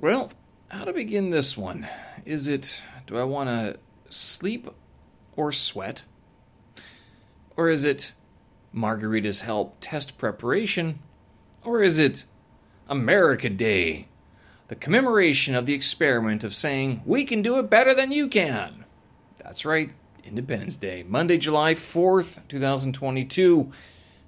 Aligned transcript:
Well, 0.00 0.32
how 0.68 0.84
to 0.84 0.94
begin 0.94 1.28
this 1.28 1.58
one? 1.58 1.86
Is 2.24 2.48
it 2.48 2.82
do 3.06 3.18
I 3.18 3.24
want 3.24 3.50
to 3.50 3.78
sleep 4.08 4.70
or 5.36 5.52
sweat? 5.52 6.04
Or 7.54 7.68
is 7.68 7.84
it 7.84 8.14
Margarita's 8.72 9.42
help 9.42 9.76
test 9.80 10.16
preparation? 10.16 11.00
Or 11.62 11.82
is 11.82 11.98
it 11.98 12.24
America 12.88 13.50
Day, 13.50 14.08
the 14.68 14.74
commemoration 14.74 15.54
of 15.54 15.66
the 15.66 15.74
experiment 15.74 16.44
of 16.44 16.54
saying 16.54 17.02
we 17.04 17.26
can 17.26 17.42
do 17.42 17.58
it 17.58 17.68
better 17.68 17.92
than 17.92 18.10
you 18.10 18.26
can? 18.26 18.86
That's 19.36 19.66
right, 19.66 19.90
Independence 20.24 20.76
Day, 20.76 21.04
Monday, 21.06 21.36
July 21.36 21.74
4th, 21.74 22.40
2022. 22.48 23.70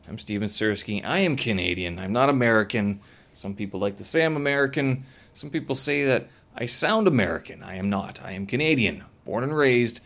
I'm 0.06 0.18
Steven 0.18 0.48
Sersky. 0.48 1.02
I 1.02 1.20
am 1.20 1.34
Canadian. 1.34 1.98
I'm 1.98 2.12
not 2.12 2.28
American. 2.28 3.00
Some 3.32 3.54
people 3.54 3.80
like 3.80 3.96
to 3.96 4.04
say 4.04 4.24
I'm 4.24 4.36
American. 4.36 5.04
Some 5.34 5.50
people 5.50 5.74
say 5.74 6.04
that 6.04 6.28
I 6.56 6.66
sound 6.66 7.06
American. 7.06 7.62
I 7.62 7.76
am 7.76 7.88
not. 7.88 8.20
I 8.22 8.32
am 8.32 8.46
Canadian, 8.46 9.04
born 9.24 9.42
and 9.44 9.56
raised. 9.56 10.00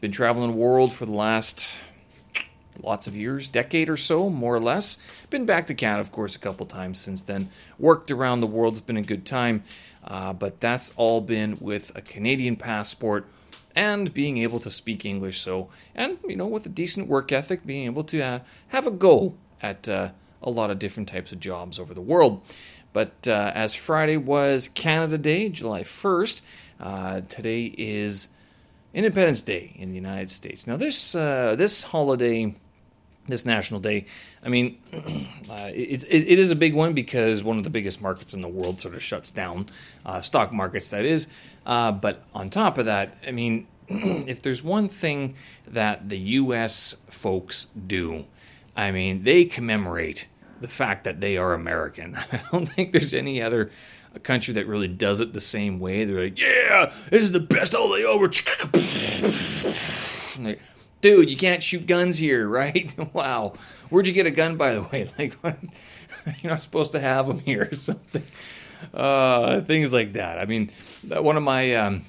Been 0.00 0.12
traveling 0.12 0.50
the 0.50 0.56
world 0.56 0.92
for 0.92 1.06
the 1.06 1.12
last 1.12 1.78
lots 2.82 3.06
of 3.06 3.16
years, 3.16 3.48
decade 3.48 3.88
or 3.88 3.96
so, 3.96 4.28
more 4.28 4.54
or 4.54 4.60
less. 4.60 5.02
Been 5.30 5.46
back 5.46 5.66
to 5.68 5.74
Canada, 5.74 6.00
of 6.00 6.12
course, 6.12 6.34
a 6.34 6.38
couple 6.38 6.66
times 6.66 7.00
since 7.00 7.22
then. 7.22 7.48
Worked 7.78 8.10
around 8.10 8.40
the 8.40 8.46
world. 8.46 8.74
It's 8.74 8.82
been 8.82 8.96
a 8.96 9.02
good 9.02 9.24
time. 9.24 9.64
Uh, 10.02 10.32
but 10.32 10.60
that's 10.60 10.92
all 10.96 11.20
been 11.20 11.56
with 11.60 11.92
a 11.96 12.02
Canadian 12.02 12.56
passport 12.56 13.26
and 13.74 14.12
being 14.12 14.38
able 14.38 14.60
to 14.60 14.70
speak 14.70 15.04
English. 15.04 15.40
So, 15.40 15.68
and 15.94 16.18
you 16.26 16.36
know, 16.36 16.46
with 16.46 16.66
a 16.66 16.70
decent 16.70 17.08
work 17.08 17.32
ethic, 17.32 17.66
being 17.66 17.86
able 17.86 18.04
to 18.04 18.20
uh, 18.20 18.38
have 18.68 18.86
a 18.86 18.90
go 18.90 19.34
at 19.62 19.88
uh, 19.88 20.10
a 20.44 20.50
lot 20.50 20.70
of 20.70 20.78
different 20.78 21.08
types 21.08 21.32
of 21.32 21.40
jobs 21.40 21.78
over 21.78 21.92
the 21.92 22.00
world. 22.00 22.42
But 22.92 23.26
uh, 23.26 23.50
as 23.54 23.74
Friday 23.74 24.16
was 24.16 24.68
Canada 24.68 25.18
Day, 25.18 25.48
July 25.48 25.82
1st, 25.82 26.42
uh, 26.78 27.20
today 27.28 27.74
is 27.76 28.28
Independence 28.94 29.42
Day 29.42 29.74
in 29.76 29.88
the 29.88 29.96
United 29.96 30.30
States. 30.30 30.66
Now, 30.66 30.76
this 30.76 31.14
uh, 31.14 31.56
this 31.56 31.82
holiday, 31.82 32.54
this 33.26 33.44
national 33.44 33.80
day, 33.80 34.06
I 34.44 34.48
mean, 34.48 34.78
uh, 34.92 35.70
it, 35.74 36.04
it, 36.04 36.28
it 36.28 36.38
is 36.38 36.52
a 36.52 36.56
big 36.56 36.74
one 36.74 36.92
because 36.92 37.42
one 37.42 37.58
of 37.58 37.64
the 37.64 37.70
biggest 37.70 38.00
markets 38.00 38.32
in 38.32 38.42
the 38.42 38.48
world 38.48 38.80
sort 38.80 38.94
of 38.94 39.02
shuts 39.02 39.32
down, 39.32 39.70
uh, 40.06 40.20
stock 40.20 40.52
markets, 40.52 40.90
that 40.90 41.04
is. 41.04 41.26
Uh, 41.66 41.90
but 41.90 42.22
on 42.32 42.50
top 42.50 42.78
of 42.78 42.86
that, 42.86 43.16
I 43.26 43.32
mean, 43.32 43.66
if 43.88 44.40
there's 44.42 44.62
one 44.62 44.88
thing 44.88 45.34
that 45.66 46.08
the 46.08 46.18
U.S. 46.18 46.96
folks 47.10 47.66
do, 47.86 48.26
I 48.76 48.92
mean, 48.92 49.24
they 49.24 49.44
commemorate 49.44 50.28
the 50.60 50.68
fact 50.68 51.04
that 51.04 51.20
they 51.20 51.36
are 51.36 51.54
American. 51.54 52.16
I 52.32 52.40
don't 52.50 52.66
think 52.66 52.92
there's 52.92 53.14
any 53.14 53.42
other 53.42 53.70
country 54.22 54.54
that 54.54 54.66
really 54.66 54.88
does 54.88 55.20
it 55.20 55.32
the 55.32 55.40
same 55.40 55.80
way. 55.80 56.04
They're 56.04 56.24
like, 56.24 56.38
yeah, 56.38 56.92
this 57.10 57.22
is 57.22 57.32
the 57.32 57.40
best 57.40 57.72
holiday 57.72 58.04
over. 58.04 58.30
Like, 60.36 60.60
Dude, 61.00 61.30
you 61.30 61.36
can't 61.36 61.62
shoot 61.62 61.86
guns 61.86 62.18
here, 62.18 62.48
right? 62.62 62.92
wow. 63.12 63.52
Where'd 63.90 64.06
you 64.06 64.12
get 64.12 64.26
a 64.26 64.30
gun, 64.30 64.56
by 64.56 64.74
the 64.74 64.82
way? 64.82 65.10
Like, 65.18 65.36
you're 66.42 66.50
not 66.50 66.60
supposed 66.60 66.92
to 66.92 66.98
have 66.98 67.26
them 67.26 67.40
here 67.40 67.68
or 67.70 67.76
something. 67.76 68.22
Uh, 68.92 69.60
things 69.60 69.92
like 69.92 70.14
that. 70.14 70.38
I 70.38 70.46
mean, 70.46 70.72
one 71.06 71.36
of 71.36 71.42
my 71.42 71.74
um, 71.74 72.04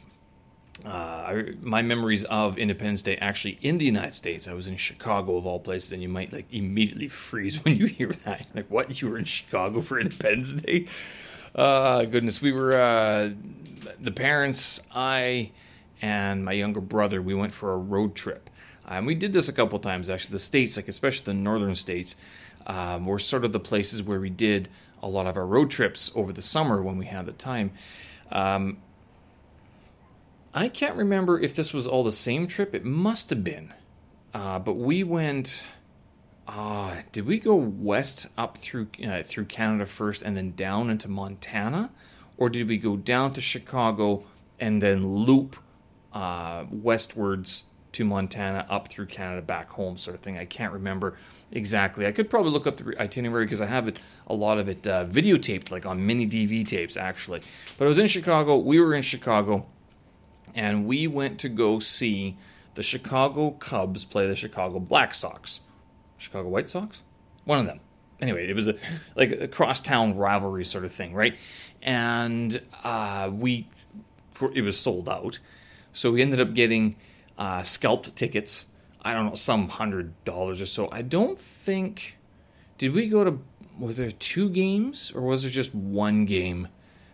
uh, 0.85 1.41
my 1.61 1.81
memories 1.81 2.23
of 2.25 2.57
Independence 2.57 3.01
Day 3.01 3.17
actually 3.17 3.57
in 3.61 3.77
the 3.77 3.85
United 3.85 4.13
States. 4.13 4.47
I 4.47 4.53
was 4.53 4.67
in 4.67 4.77
Chicago 4.77 5.37
of 5.37 5.45
all 5.45 5.59
places, 5.59 5.91
and 5.91 6.01
you 6.01 6.09
might 6.09 6.31
like 6.31 6.45
immediately 6.51 7.07
freeze 7.07 7.55
when 7.65 7.75
you 7.77 7.87
hear 7.87 8.09
that. 8.09 8.47
Like, 8.53 8.69
what? 8.69 9.01
You 9.01 9.09
were 9.09 9.17
in 9.17 9.25
Chicago 9.25 9.81
for 9.81 9.99
Independence 9.99 10.53
Day? 10.53 10.87
Uh, 11.55 12.03
goodness, 12.03 12.41
we 12.41 12.51
were 12.51 12.73
uh, 12.73 13.31
the 13.99 14.11
parents, 14.11 14.85
I, 14.93 15.51
and 16.01 16.43
my 16.43 16.51
younger 16.51 16.81
brother. 16.81 17.21
We 17.21 17.33
went 17.33 17.53
for 17.53 17.73
a 17.73 17.77
road 17.77 18.13
trip, 18.13 18.49
and 18.87 19.07
we 19.07 19.15
did 19.15 19.33
this 19.33 19.49
a 19.49 19.53
couple 19.53 19.79
times 19.79 20.09
actually. 20.09 20.33
The 20.33 20.39
states, 20.39 20.75
like 20.75 20.87
especially 20.87 21.25
the 21.25 21.33
northern 21.33 21.75
states, 21.75 22.15
um, 22.67 23.05
were 23.05 23.19
sort 23.19 23.45
of 23.45 23.53
the 23.53 23.59
places 23.59 24.03
where 24.03 24.19
we 24.19 24.29
did 24.29 24.69
a 25.01 25.07
lot 25.07 25.27
of 25.27 25.37
our 25.37 25.45
road 25.45 25.69
trips 25.69 26.11
over 26.15 26.33
the 26.33 26.41
summer 26.41 26.81
when 26.81 26.97
we 26.97 27.05
had 27.05 27.25
the 27.25 27.31
time. 27.31 27.71
Um, 28.31 28.77
I 30.57 30.69
can't 30.69 30.95
remember 30.95 31.37
if 31.37 31.53
this 31.53 31.73
was 31.73 31.85
all 31.85 32.05
the 32.05 32.13
same 32.13 32.47
trip. 32.47 32.73
It 32.73 32.85
must 32.85 33.29
have 33.29 33.43
been. 33.43 33.73
Uh, 34.33 34.57
but 34.57 34.75
we 34.75 35.03
went. 35.03 35.63
Uh, 36.47 37.01
did 37.11 37.25
we 37.25 37.39
go 37.39 37.55
west 37.55 38.27
up 38.37 38.57
through 38.57 38.87
uh, 39.05 39.23
through 39.23 39.45
Canada 39.45 39.85
first 39.85 40.21
and 40.21 40.37
then 40.37 40.53
down 40.55 40.89
into 40.89 41.09
Montana, 41.09 41.91
or 42.37 42.49
did 42.49 42.69
we 42.69 42.77
go 42.77 42.95
down 42.95 43.33
to 43.33 43.41
Chicago 43.41 44.23
and 44.57 44.81
then 44.81 45.05
loop 45.05 45.57
uh, 46.13 46.63
westwards 46.71 47.65
to 47.91 48.05
Montana 48.05 48.65
up 48.69 48.87
through 48.87 49.07
Canada 49.07 49.41
back 49.41 49.71
home, 49.71 49.97
sort 49.97 50.15
of 50.15 50.21
thing? 50.21 50.37
I 50.37 50.45
can't 50.45 50.71
remember 50.71 51.17
exactly. 51.51 52.07
I 52.07 52.13
could 52.13 52.29
probably 52.29 52.51
look 52.51 52.65
up 52.65 52.77
the 52.77 52.95
itinerary 53.01 53.45
because 53.45 53.59
I 53.59 53.65
have 53.65 53.89
it 53.89 53.97
a 54.27 54.33
lot 54.33 54.57
of 54.57 54.69
it 54.69 54.87
uh, 54.87 55.05
videotaped, 55.05 55.69
like 55.69 55.85
on 55.85 56.05
mini 56.05 56.25
DV 56.25 56.65
tapes, 56.65 56.95
actually. 56.95 57.41
But 57.77 57.85
I 57.85 57.87
was 57.89 57.99
in 57.99 58.07
Chicago. 58.07 58.55
We 58.55 58.79
were 58.79 58.93
in 58.93 59.01
Chicago 59.01 59.65
and 60.55 60.87
we 60.87 61.05
went 61.05 61.39
to 61.39 61.49
go 61.49 61.79
see 61.79 62.37
the 62.75 62.81
Chicago 62.81 63.51
Cubs 63.51 64.05
play 64.05 64.27
the 64.27 64.35
Chicago 64.35 64.79
Black 64.79 65.13
Sox. 65.13 65.59
Chicago 66.17 66.49
White 66.49 66.69
Sox? 66.69 67.01
One 67.43 67.59
of 67.59 67.65
them. 67.65 67.81
Anyway, 68.21 68.49
it 68.49 68.55
was 68.55 68.69
a 68.69 68.75
like 69.15 69.31
a 69.31 69.47
crosstown 69.47 70.15
rivalry 70.15 70.63
sort 70.63 70.85
of 70.85 70.91
thing, 70.93 71.13
right? 71.13 71.35
And 71.81 72.59
uh, 72.83 73.29
we 73.31 73.67
it 74.53 74.61
was 74.61 74.79
sold 74.79 75.09
out, 75.09 75.39
so 75.93 76.11
we 76.11 76.21
ended 76.21 76.39
up 76.39 76.53
getting 76.53 76.95
uh, 77.37 77.63
scalped 77.63 78.15
tickets. 78.15 78.67
I 79.01 79.13
don't 79.13 79.27
know, 79.27 79.35
some 79.35 79.67
hundred 79.67 80.13
dollars 80.23 80.61
or 80.61 80.65
so. 80.65 80.89
I 80.91 81.01
don't 81.01 81.37
think. 81.37 82.17
Did 82.77 82.93
we 82.93 83.07
go 83.07 83.23
to? 83.25 83.39
Was 83.77 83.97
there 83.97 84.11
two 84.11 84.49
games 84.49 85.11
or 85.13 85.21
was 85.21 85.41
there 85.41 85.51
just 85.51 85.75
one 85.75 86.25
game? 86.25 86.69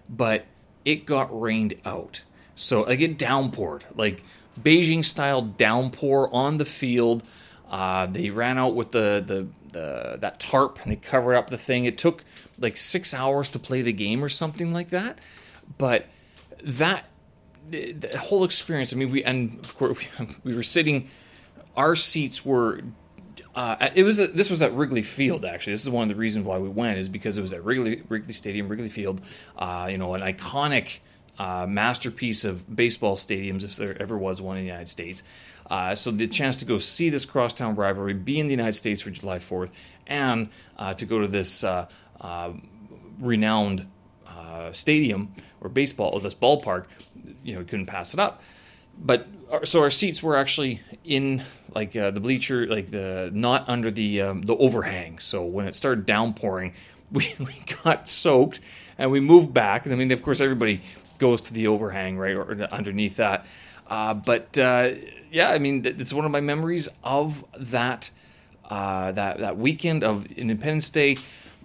But 0.07 0.45
it 0.85 1.05
got 1.05 1.29
rained 1.39 1.73
out. 1.83 2.21
So 2.55 2.81
like 2.81 2.99
it 2.99 3.17
downpoured, 3.17 3.83
like 3.95 4.23
Beijing 4.59 5.03
style 5.03 5.41
downpour 5.41 6.29
on 6.33 6.57
the 6.57 6.65
field. 6.65 7.23
Uh, 7.69 8.05
they 8.05 8.29
ran 8.29 8.57
out 8.57 8.75
with 8.75 8.91
the, 8.91 9.23
the 9.25 9.47
the 9.71 10.17
that 10.19 10.39
tarp 10.39 10.79
and 10.83 10.91
they 10.91 10.97
covered 10.97 11.35
up 11.35 11.49
the 11.49 11.57
thing. 11.57 11.85
It 11.85 11.97
took 11.97 12.23
like 12.59 12.77
six 12.77 13.13
hours 13.13 13.49
to 13.49 13.59
play 13.59 13.81
the 13.81 13.93
game 13.93 14.23
or 14.23 14.29
something 14.29 14.73
like 14.73 14.89
that. 14.89 15.19
But 15.77 16.07
that 16.63 17.05
the 17.69 18.17
whole 18.19 18.43
experience. 18.43 18.93
I 18.93 18.95
mean, 18.97 19.11
we 19.11 19.23
and 19.23 19.59
of 19.63 19.77
course 19.77 19.97
we, 20.19 20.27
we 20.43 20.55
were 20.55 20.63
sitting. 20.63 21.09
Our 21.75 21.95
seats 21.95 22.45
were. 22.45 22.81
Uh, 23.53 23.89
it 23.95 24.03
was 24.03 24.17
a, 24.17 24.27
this 24.27 24.49
was 24.49 24.61
at 24.61 24.73
Wrigley 24.73 25.01
Field 25.01 25.43
actually. 25.43 25.73
This 25.73 25.83
is 25.83 25.89
one 25.89 26.03
of 26.03 26.09
the 26.09 26.15
reasons 26.15 26.45
why 26.45 26.57
we 26.57 26.69
went 26.69 26.97
is 26.97 27.09
because 27.09 27.37
it 27.37 27.41
was 27.41 27.51
at 27.51 27.63
Wrigley 27.65 28.01
Wrigley 28.07 28.33
Stadium, 28.33 28.69
Wrigley 28.69 28.89
Field. 28.89 29.21
Uh, 29.57 29.87
you 29.91 29.97
know, 29.97 30.13
an 30.13 30.21
iconic 30.21 30.99
uh, 31.39 31.65
masterpiece 31.67 32.43
of 32.43 32.73
baseball 32.73 33.15
stadiums, 33.15 33.63
if 33.63 33.75
there 33.75 33.99
ever 34.01 34.17
was 34.17 34.41
one 34.41 34.57
in 34.57 34.63
the 34.63 34.67
United 34.67 34.89
States. 34.89 35.23
Uh, 35.71 35.95
so 35.95 36.11
the 36.11 36.27
chance 36.27 36.57
to 36.57 36.65
go 36.65 36.77
see 36.77 37.09
this 37.09 37.25
crosstown 37.25 37.75
rivalry, 37.75 38.13
be 38.13 38.39
in 38.39 38.45
the 38.45 38.51
United 38.51 38.73
States 38.73 39.01
for 39.01 39.09
July 39.09 39.37
4th, 39.37 39.69
and 40.05 40.49
uh, 40.77 40.93
to 40.95 41.05
go 41.05 41.19
to 41.19 41.27
this 41.27 41.63
uh, 41.63 41.87
uh, 42.19 42.51
renowned 43.19 43.87
uh, 44.27 44.71
stadium 44.73 45.33
or 45.61 45.69
baseball, 45.69 46.11
or 46.11 46.19
this 46.19 46.35
ballpark, 46.35 46.85
you 47.43 47.55
know, 47.55 47.63
couldn't 47.63 47.85
pass 47.85 48.13
it 48.13 48.19
up. 48.19 48.41
But 48.99 49.27
so 49.63 49.81
our 49.81 49.91
seats 49.91 50.21
were 50.21 50.35
actually 50.35 50.81
in 51.05 51.43
like 51.73 51.93
the 51.93 52.11
bleacher, 52.11 52.67
like 52.67 52.91
the 52.91 53.29
not 53.33 53.69
under 53.69 53.89
the 53.89 54.21
um, 54.21 54.41
the 54.41 54.55
overhang. 54.55 55.19
So 55.19 55.45
when 55.45 55.67
it 55.67 55.75
started 55.75 56.05
downpouring, 56.05 56.73
we, 57.11 57.33
we 57.39 57.63
got 57.83 58.09
soaked 58.09 58.59
and 58.97 59.11
we 59.11 59.19
moved 59.19 59.53
back. 59.53 59.87
I 59.87 59.95
mean, 59.95 60.11
of 60.11 60.21
course, 60.21 60.41
everybody 60.41 60.81
goes 61.21 61.41
to 61.43 61.53
the 61.53 61.67
overhang 61.67 62.17
right 62.17 62.35
or 62.35 62.67
underneath 62.71 63.15
that. 63.15 63.45
Uh, 63.87 64.13
but 64.13 64.57
uh, 64.57 64.89
yeah, 65.31 65.51
I 65.51 65.59
mean, 65.59 65.85
it's 65.85 66.11
one 66.11 66.25
of 66.25 66.31
my 66.31 66.41
memories 66.41 66.89
of 67.03 67.45
that 67.57 68.09
uh, 68.69 69.11
that 69.11 69.39
that 69.39 69.57
weekend 69.57 70.03
of 70.03 70.25
Independence 70.31 70.89
Day 70.89 71.17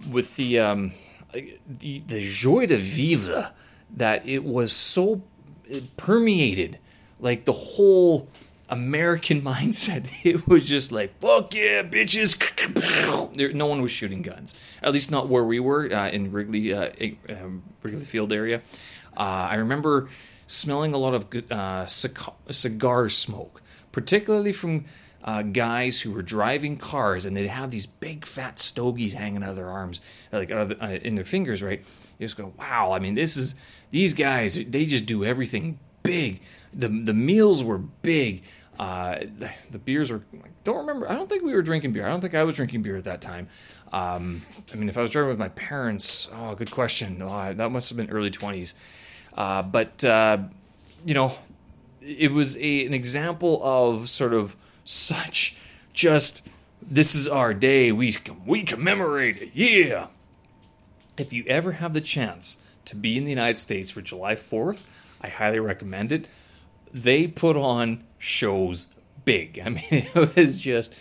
with 0.09 0.35
the 0.35 0.59
um, 0.59 0.93
the 1.33 2.03
the 2.07 2.21
joie 2.21 2.67
de 2.67 2.77
vivre 2.77 3.51
that 3.95 4.27
it 4.27 4.43
was 4.43 4.71
so 4.71 5.23
it 5.67 5.97
permeated 5.97 6.77
like 7.19 7.45
the 7.45 7.53
whole 7.53 8.29
American 8.69 9.41
mindset. 9.53 10.05
It 10.23 10.47
was 10.47 10.65
just 10.65 10.91
like 10.91 11.17
fuck 11.19 11.53
yeah, 11.53 11.81
bitches. 11.83 12.35
No 13.53 13.67
one 13.67 13.81
was 13.81 13.91
shooting 13.91 14.21
guns, 14.21 14.53
at 14.81 14.93
least 14.93 15.11
not 15.11 15.29
where 15.29 15.43
we 15.43 15.59
were 15.59 15.91
uh, 15.93 16.09
in 16.09 16.31
Wrigley 16.31 16.73
uh, 16.73 16.89
um, 17.29 17.63
Wrigley 17.81 18.03
Field 18.05 18.31
area. 18.33 18.61
Uh, 19.17 19.49
I 19.51 19.55
remember 19.55 20.09
smelling 20.45 20.93
a 20.93 20.97
lot 20.97 21.13
of 21.13 21.51
uh, 21.51 21.85
cigar 21.87 23.09
smoke, 23.09 23.61
particularly 23.91 24.53
from 24.53 24.85
uh, 25.23 25.41
guys 25.41 26.01
who 26.01 26.11
were 26.11 26.21
driving 26.21 26.77
cars 26.77 27.25
and 27.25 27.35
they'd 27.35 27.47
have 27.47 27.71
these 27.71 27.85
big 27.87 28.25
fat 28.25 28.59
stogies 28.59 29.13
hanging 29.13 29.43
out 29.43 29.49
of 29.49 29.55
their 29.55 29.69
arms, 29.69 29.99
like 30.31 30.51
uh, 30.51 30.67
in 31.01 31.15
their 31.15 31.25
fingers, 31.25 31.61
right? 31.63 31.83
you 32.17 32.25
just 32.25 32.37
go, 32.37 32.53
wow. 32.57 32.91
I 32.93 32.99
mean, 32.99 33.15
this 33.15 33.37
is 33.37 33.55
these 33.91 34.13
guys. 34.13 34.55
They 34.55 34.85
just 34.85 35.05
do 35.05 35.23
everything 35.23 35.79
big. 36.03 36.41
The 36.73 36.87
the 36.87 37.13
meals 37.13 37.63
were 37.63 37.77
big. 37.77 38.43
Uh, 38.79 39.19
the, 39.37 39.49
the 39.71 39.79
beers 39.79 40.11
were. 40.11 40.21
I 40.43 40.47
don't 40.63 40.77
remember. 40.77 41.09
I 41.09 41.15
don't 41.15 41.29
think 41.29 41.43
we 41.43 41.53
were 41.53 41.61
drinking 41.61 41.93
beer. 41.93 42.05
I 42.05 42.09
don't 42.09 42.21
think 42.21 42.35
I 42.35 42.43
was 42.43 42.55
drinking 42.55 42.81
beer 42.83 42.95
at 42.95 43.05
that 43.05 43.21
time. 43.21 43.47
Um, 43.91 44.41
I 44.71 44.75
mean, 44.75 44.89
if 44.89 44.97
I 44.97 45.01
was 45.01 45.11
driving 45.11 45.29
with 45.29 45.39
my 45.39 45.49
parents, 45.49 46.27
oh, 46.33 46.55
good 46.55 46.71
question. 46.71 47.21
Oh, 47.21 47.53
that 47.53 47.71
must 47.71 47.89
have 47.89 47.97
been 47.97 48.09
early 48.09 48.31
twenties. 48.31 48.73
Uh, 49.37 49.61
but 49.61 50.03
uh, 50.03 50.39
you 51.05 51.13
know, 51.13 51.37
it 52.01 52.31
was 52.31 52.57
a, 52.57 52.85
an 52.85 52.93
example 52.93 53.61
of 53.63 54.09
sort 54.09 54.33
of 54.33 54.55
such 54.83 55.57
just 55.93 56.47
this 56.81 57.13
is 57.13 57.27
our 57.27 57.53
day. 57.53 57.91
We 57.91 58.15
we 58.45 58.63
commemorate 58.63 59.41
it. 59.41 59.51
Yeah. 59.53 60.07
If 61.17 61.33
you 61.33 61.43
ever 61.47 61.73
have 61.73 61.93
the 61.93 62.01
chance 62.01 62.57
to 62.85 62.95
be 62.95 63.17
in 63.17 63.23
the 63.23 63.31
United 63.31 63.57
States 63.57 63.89
for 63.89 64.01
July 64.01 64.35
4th, 64.35 64.79
I 65.19 65.29
highly 65.29 65.59
recommend 65.59 66.11
it. 66.11 66.27
They 66.93 67.27
put 67.27 67.55
on 67.55 68.03
shows 68.17 68.87
big. 69.25 69.59
I 69.65 69.69
mean, 69.69 69.83
it 69.91 70.35
was 70.35 70.59
just 70.59 70.93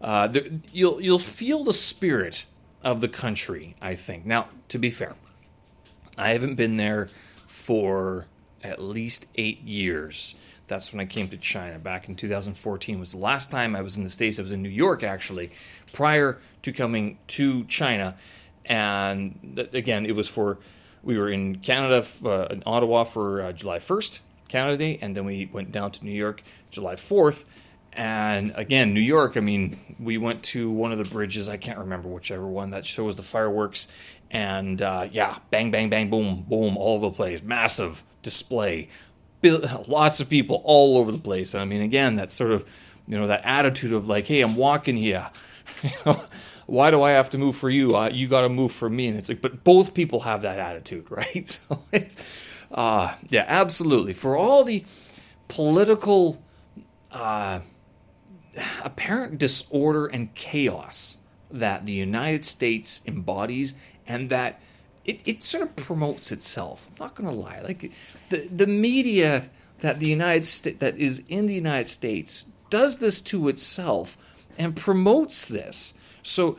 uh, 0.00 0.26
the, 0.26 0.60
you'll 0.72 1.00
you'll 1.00 1.18
feel 1.18 1.64
the 1.64 1.72
spirit 1.72 2.44
of 2.82 3.00
the 3.00 3.08
country. 3.08 3.76
I 3.80 3.94
think. 3.94 4.26
Now, 4.26 4.48
to 4.68 4.78
be 4.78 4.90
fair, 4.90 5.14
I 6.16 6.30
haven't 6.30 6.56
been 6.56 6.76
there 6.76 7.08
for 7.68 8.24
at 8.64 8.80
least 8.80 9.26
eight 9.34 9.60
years. 9.60 10.34
That's 10.68 10.90
when 10.90 11.00
I 11.00 11.04
came 11.04 11.28
to 11.28 11.36
China 11.36 11.78
back 11.78 12.08
in 12.08 12.16
2014. 12.16 12.98
Was 12.98 13.12
the 13.12 13.18
last 13.18 13.50
time 13.50 13.76
I 13.76 13.82
was 13.82 13.98
in 13.98 14.04
the 14.04 14.10
states. 14.10 14.38
I 14.38 14.42
was 14.42 14.52
in 14.52 14.62
New 14.62 14.70
York 14.70 15.02
actually, 15.02 15.50
prior 15.92 16.38
to 16.62 16.72
coming 16.72 17.18
to 17.26 17.64
China, 17.64 18.16
and 18.64 19.52
th- 19.54 19.74
again, 19.74 20.06
it 20.06 20.16
was 20.16 20.28
for 20.28 20.56
we 21.02 21.18
were 21.18 21.28
in 21.28 21.56
Canada, 21.56 22.06
uh, 22.24 22.46
in 22.46 22.62
Ottawa 22.64 23.04
for 23.04 23.42
uh, 23.42 23.52
July 23.52 23.80
1st, 23.80 24.20
Canada 24.48 24.78
Day, 24.78 24.98
and 25.02 25.14
then 25.14 25.26
we 25.26 25.50
went 25.52 25.70
down 25.70 25.90
to 25.90 26.02
New 26.06 26.10
York 26.10 26.42
July 26.70 26.94
4th. 26.94 27.44
And 27.92 28.52
again, 28.54 28.94
New 28.94 29.00
York, 29.00 29.36
I 29.36 29.40
mean, 29.40 29.78
we 30.00 30.16
went 30.16 30.42
to 30.54 30.70
one 30.70 30.92
of 30.92 30.98
the 30.98 31.04
bridges, 31.04 31.50
I 31.50 31.58
can't 31.58 31.78
remember 31.78 32.08
whichever 32.08 32.46
one, 32.46 32.70
that 32.70 32.86
shows 32.86 33.16
the 33.16 33.22
fireworks. 33.22 33.88
And 34.30 34.82
uh, 34.82 35.08
yeah, 35.10 35.38
bang, 35.50 35.70
bang, 35.70 35.88
bang, 35.88 36.10
boom, 36.10 36.44
boom, 36.48 36.76
all 36.76 36.96
over 36.96 37.06
the 37.06 37.14
place. 37.14 37.42
Massive 37.42 38.04
display. 38.22 38.88
Lots 39.42 40.20
of 40.20 40.28
people 40.28 40.62
all 40.64 40.98
over 40.98 41.12
the 41.12 41.18
place. 41.18 41.54
I 41.54 41.64
mean, 41.64 41.80
again, 41.80 42.16
that 42.16 42.30
sort 42.30 42.50
of, 42.50 42.68
you 43.06 43.18
know, 43.18 43.26
that 43.26 43.42
attitude 43.44 43.92
of 43.92 44.08
like, 44.08 44.26
hey, 44.26 44.42
I'm 44.42 44.56
walking 44.56 44.96
here. 44.96 45.30
why 46.66 46.90
do 46.90 47.02
I 47.02 47.12
have 47.12 47.30
to 47.30 47.38
move 47.38 47.56
for 47.56 47.70
you? 47.70 47.96
Uh, 47.96 48.10
you 48.10 48.28
got 48.28 48.42
to 48.42 48.48
move 48.48 48.72
for 48.72 48.90
me. 48.90 49.06
And 49.08 49.16
it's 49.16 49.28
like, 49.28 49.40
but 49.40 49.64
both 49.64 49.94
people 49.94 50.20
have 50.20 50.42
that 50.42 50.58
attitude, 50.58 51.06
right? 51.10 51.48
So 51.48 51.82
it's, 51.92 52.22
uh, 52.70 53.14
yeah, 53.30 53.44
absolutely. 53.46 54.12
For 54.12 54.36
all 54.36 54.64
the 54.64 54.84
political, 55.48 56.42
uh, 57.10 57.60
apparent 58.82 59.38
disorder 59.38 60.06
and 60.06 60.34
chaos 60.34 61.18
that 61.50 61.86
the 61.86 61.92
United 61.92 62.44
States 62.44 63.00
embodies 63.06 63.74
and 64.08 64.30
that 64.30 64.60
it, 65.04 65.20
it 65.24 65.44
sort 65.44 65.62
of 65.62 65.76
promotes 65.76 66.32
itself. 66.32 66.88
I'm 66.88 66.96
not 66.98 67.14
going 67.14 67.28
to 67.28 67.34
lie. 67.34 67.60
Like 67.60 67.92
the, 68.30 68.48
the 68.48 68.66
media 68.66 69.50
that 69.80 70.00
the 70.00 70.08
United 70.08 70.44
States 70.44 70.80
that 70.80 70.96
is 70.96 71.22
in 71.28 71.46
the 71.46 71.54
United 71.54 71.86
States 71.86 72.46
does 72.70 72.98
this 72.98 73.20
to 73.22 73.48
itself 73.48 74.18
and 74.58 74.74
promotes 74.74 75.44
this 75.44 75.94
so, 76.28 76.58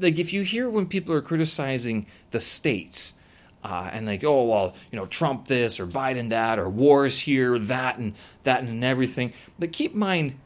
like, 0.00 0.18
if 0.18 0.32
you 0.32 0.42
hear 0.42 0.68
when 0.68 0.86
people 0.86 1.14
are 1.14 1.22
criticizing 1.22 2.06
the 2.32 2.40
states, 2.40 3.14
uh, 3.62 3.90
and 3.92 4.06
like, 4.06 4.24
oh 4.24 4.44
well, 4.44 4.74
you 4.90 4.98
know, 4.98 5.06
Trump 5.06 5.46
this 5.46 5.78
or 5.78 5.86
Biden 5.86 6.30
that 6.30 6.58
or 6.58 6.68
wars 6.68 7.20
here, 7.20 7.58
that 7.58 7.98
and 7.98 8.14
that 8.42 8.62
and 8.62 8.82
everything. 8.82 9.32
But 9.58 9.72
keep 9.72 9.92
in 9.92 9.98
mind, 9.98 10.38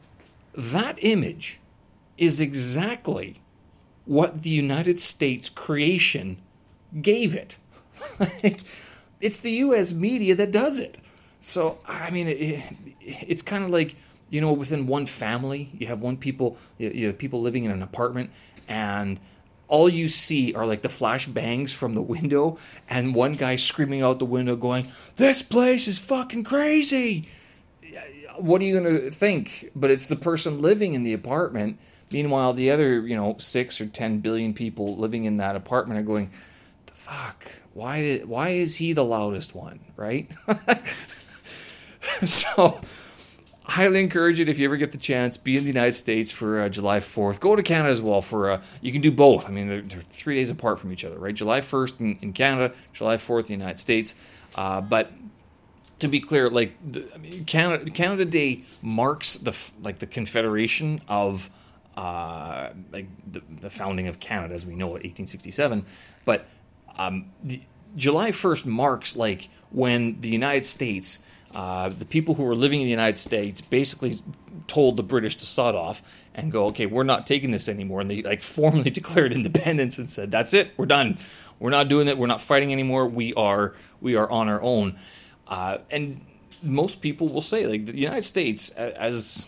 that 0.53 0.97
image 0.99 1.59
is 2.17 2.39
exactly 2.39 3.41
what 4.05 4.43
the 4.43 4.49
United 4.49 4.99
States 4.99 5.49
creation 5.49 6.37
gave 7.01 7.35
it. 7.35 7.57
it's 9.21 9.39
the 9.39 9.51
U.S. 9.51 9.91
media 9.91 10.35
that 10.35 10.51
does 10.51 10.79
it. 10.79 10.97
So 11.41 11.79
I 11.87 12.09
mean, 12.09 12.27
it, 12.27 12.63
it's 13.01 13.41
kind 13.41 13.63
of 13.63 13.69
like 13.69 13.95
you 14.29 14.41
know, 14.41 14.51
within 14.53 14.87
one 14.87 15.05
family, 15.05 15.69
you 15.77 15.87
have 15.87 16.01
one 16.01 16.17
people, 16.17 16.57
you 16.77 17.07
have 17.07 17.17
people 17.17 17.41
living 17.41 17.63
in 17.63 17.71
an 17.71 17.83
apartment, 17.83 18.31
and 18.67 19.19
all 19.67 19.87
you 19.87 20.07
see 20.07 20.53
are 20.53 20.65
like 20.65 20.81
the 20.81 20.89
flash 20.89 21.27
bangs 21.27 21.71
from 21.71 21.95
the 21.95 22.01
window, 22.01 22.57
and 22.89 23.15
one 23.15 23.33
guy 23.33 23.55
screaming 23.55 24.01
out 24.01 24.19
the 24.19 24.25
window, 24.25 24.55
going, 24.55 24.87
"This 25.15 25.41
place 25.41 25.87
is 25.87 25.99
fucking 25.99 26.43
crazy." 26.43 27.29
What 28.37 28.59
are 28.61 28.65
you 28.65 28.81
going 28.81 29.01
to 29.01 29.11
think? 29.11 29.71
But 29.73 29.91
it's 29.91 30.07
the 30.07 30.17
person 30.17 30.61
living 30.61 30.93
in 30.93 31.03
the 31.03 31.13
apartment. 31.13 31.79
Meanwhile, 32.15 32.53
the 32.53 32.71
other, 32.71 33.05
you 33.05 33.13
know, 33.13 33.35
six 33.39 33.81
or 33.81 33.87
ten 33.87 34.19
billion 34.19 34.53
people 34.53 34.95
living 34.95 35.25
in 35.25 35.35
that 35.37 35.57
apartment 35.57 35.99
are 35.99 36.03
going, 36.03 36.31
"The 36.85 36.93
fuck? 36.93 37.51
Why? 37.73 38.01
Did, 38.01 38.29
why 38.29 38.49
is 38.51 38.77
he 38.77 38.93
the 38.93 39.03
loudest 39.03 39.53
one?" 39.53 39.81
Right? 39.97 40.31
so 42.23 42.79
highly 43.63 43.99
encourage 43.99 44.39
it 44.39 44.47
if 44.47 44.57
you 44.57 44.65
ever 44.65 44.77
get 44.77 44.93
the 44.93 44.97
chance. 44.97 45.35
Be 45.35 45.57
in 45.57 45.63
the 45.63 45.67
United 45.67 45.91
States 45.91 46.31
for 46.31 46.61
uh, 46.61 46.69
July 46.69 47.01
4th. 47.01 47.41
Go 47.41 47.55
to 47.55 47.63
Canada 47.63 47.89
as 47.89 48.01
well 48.01 48.21
for, 48.21 48.49
uh, 48.49 48.61
you 48.79 48.91
can 48.91 49.01
do 49.01 49.11
both. 49.11 49.49
I 49.49 49.51
mean, 49.51 49.67
they're, 49.67 49.81
they're, 49.81 50.01
three 50.13 50.35
days 50.35 50.49
apart 50.49 50.79
from 50.79 50.93
each 50.93 51.03
other, 51.03 51.17
right? 51.17 51.33
July 51.33 51.59
1st 51.59 51.99
in, 51.99 52.17
in 52.21 52.33
Canada, 52.33 52.73
July 52.93 53.17
4th 53.17 53.39
in 53.39 53.45
the 53.45 53.53
United 53.53 53.79
States. 53.79 54.15
Uh, 54.55 54.81
but 54.81 55.11
to 55.99 56.07
be 56.07 56.19
clear, 56.19 56.49
like 56.49 56.75
the, 56.89 57.05
I 57.13 57.17
mean, 57.17 57.43
Canada, 57.45 57.89
Canada 57.91 58.23
Day 58.23 58.63
marks 58.81 59.33
the 59.33 59.57
like 59.81 59.99
the 59.99 60.07
confederation 60.07 61.01
of 61.07 61.49
uh, 61.97 62.69
like 62.91 63.07
the, 63.31 63.41
the, 63.61 63.69
founding 63.69 64.07
of 64.07 64.19
Canada 64.19 64.53
as 64.53 64.65
we 64.65 64.75
know 64.75 64.87
it, 64.87 65.03
1867. 65.03 65.85
But 66.25 66.45
um, 66.97 67.31
the, 67.43 67.61
July 67.95 68.31
1st 68.31 68.65
marks 68.65 69.15
like 69.15 69.49
when 69.71 70.19
the 70.21 70.29
United 70.29 70.65
States 70.65 71.19
uh, 71.55 71.87
the 71.87 72.05
people 72.05 72.35
who 72.35 72.43
were 72.43 72.55
living 72.55 72.81
in 72.81 72.85
the 72.85 72.91
United 72.91 73.17
States 73.17 73.61
basically 73.61 74.19
told 74.67 74.97
the 74.97 75.03
British 75.03 75.37
to 75.37 75.45
sod 75.45 75.73
off 75.73 76.01
and 76.33 76.51
go, 76.51 76.65
okay, 76.65 76.85
we're 76.85 77.03
not 77.03 77.25
taking 77.25 77.51
this 77.51 77.69
anymore. 77.69 78.01
And 78.01 78.09
they 78.09 78.21
like 78.21 78.41
formally 78.41 78.89
declared 78.89 79.31
independence 79.31 79.97
and 79.97 80.09
said, 80.09 80.31
that's 80.31 80.53
it, 80.53 80.71
we're 80.75 80.85
done. 80.85 81.17
We're 81.59 81.69
not 81.69 81.87
doing 81.87 82.09
it. 82.09 82.17
We're 82.17 82.27
not 82.27 82.41
fighting 82.41 82.73
anymore. 82.73 83.07
We 83.07 83.33
are 83.35 83.73
we 84.01 84.15
are 84.15 84.29
on 84.29 84.49
our 84.49 84.61
own. 84.61 84.97
Uh, 85.47 85.77
and 85.89 86.25
most 86.61 87.01
people 87.01 87.29
will 87.29 87.39
say, 87.39 87.65
like 87.65 87.85
the 87.85 87.97
United 87.97 88.25
States 88.25 88.71
as 88.71 89.47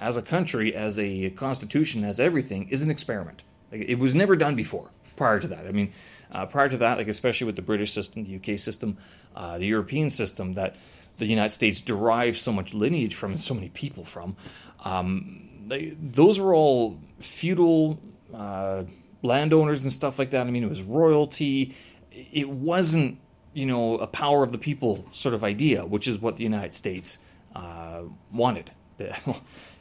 as 0.00 0.16
a 0.16 0.22
country, 0.22 0.74
as 0.74 0.98
a 0.98 1.30
constitution, 1.30 2.04
as 2.04 2.20
everything, 2.20 2.68
is 2.68 2.82
an 2.82 2.90
experiment. 2.90 3.42
Like, 3.70 3.82
it 3.82 3.98
was 3.98 4.14
never 4.14 4.36
done 4.36 4.54
before. 4.54 4.90
Prior 5.16 5.40
to 5.40 5.48
that, 5.48 5.66
I 5.66 5.72
mean, 5.72 5.92
uh, 6.30 6.46
prior 6.46 6.68
to 6.68 6.76
that, 6.76 6.98
like 6.98 7.08
especially 7.08 7.46
with 7.46 7.56
the 7.56 7.62
British 7.62 7.92
system, 7.92 8.24
the 8.24 8.36
UK 8.36 8.58
system, 8.58 8.98
uh, 9.34 9.58
the 9.58 9.66
European 9.66 10.10
system, 10.10 10.54
that 10.54 10.76
the 11.16 11.26
United 11.26 11.52
States 11.52 11.80
derives 11.80 12.40
so 12.40 12.52
much 12.52 12.72
lineage 12.72 13.14
from 13.14 13.32
and 13.32 13.40
so 13.40 13.54
many 13.54 13.68
people 13.70 14.04
from. 14.04 14.36
Um, 14.84 15.48
they, 15.66 15.96
those 16.00 16.38
were 16.38 16.54
all 16.54 17.00
feudal 17.18 18.00
uh, 18.32 18.84
landowners 19.22 19.82
and 19.82 19.92
stuff 19.92 20.18
like 20.18 20.30
that. 20.30 20.46
I 20.46 20.50
mean, 20.50 20.62
it 20.62 20.68
was 20.68 20.82
royalty. 20.82 21.74
It 22.12 22.48
wasn't, 22.48 23.18
you 23.52 23.66
know, 23.66 23.98
a 23.98 24.06
power 24.06 24.42
of 24.42 24.52
the 24.52 24.58
people 24.58 25.06
sort 25.12 25.34
of 25.34 25.42
idea, 25.42 25.84
which 25.84 26.06
is 26.06 26.20
what 26.20 26.36
the 26.36 26.44
United 26.44 26.74
States 26.74 27.18
uh, 27.54 28.02
wanted. 28.32 28.70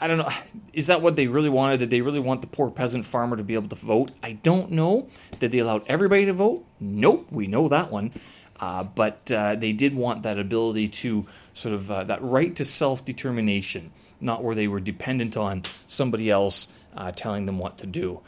I 0.00 0.08
don't 0.08 0.18
know. 0.18 0.30
Is 0.72 0.86
that 0.86 1.02
what 1.02 1.16
they 1.16 1.26
really 1.26 1.48
wanted? 1.48 1.78
Did 1.78 1.90
they 1.90 2.00
really 2.00 2.20
want 2.20 2.40
the 2.40 2.46
poor 2.46 2.70
peasant 2.70 3.04
farmer 3.04 3.36
to 3.36 3.44
be 3.44 3.54
able 3.54 3.68
to 3.68 3.76
vote? 3.76 4.12
I 4.22 4.32
don't 4.32 4.70
know. 4.70 5.08
Did 5.38 5.52
they 5.52 5.58
allow 5.58 5.82
everybody 5.86 6.24
to 6.26 6.32
vote? 6.32 6.64
Nope. 6.80 7.26
We 7.30 7.46
know 7.46 7.68
that 7.68 7.90
one. 7.90 8.12
Uh, 8.58 8.84
but 8.84 9.30
uh, 9.32 9.54
they 9.54 9.72
did 9.72 9.94
want 9.94 10.22
that 10.22 10.38
ability 10.38 10.88
to 10.88 11.26
sort 11.54 11.74
of 11.74 11.90
uh, 11.90 12.04
that 12.04 12.22
right 12.22 12.54
to 12.56 12.64
self 12.64 13.04
determination, 13.04 13.90
not 14.20 14.44
where 14.44 14.54
they 14.54 14.68
were 14.68 14.80
dependent 14.80 15.36
on 15.36 15.62
somebody 15.86 16.30
else 16.30 16.72
uh, 16.94 17.10
telling 17.10 17.46
them 17.46 17.58
what 17.58 17.78
to 17.78 17.86
do. 17.86 18.20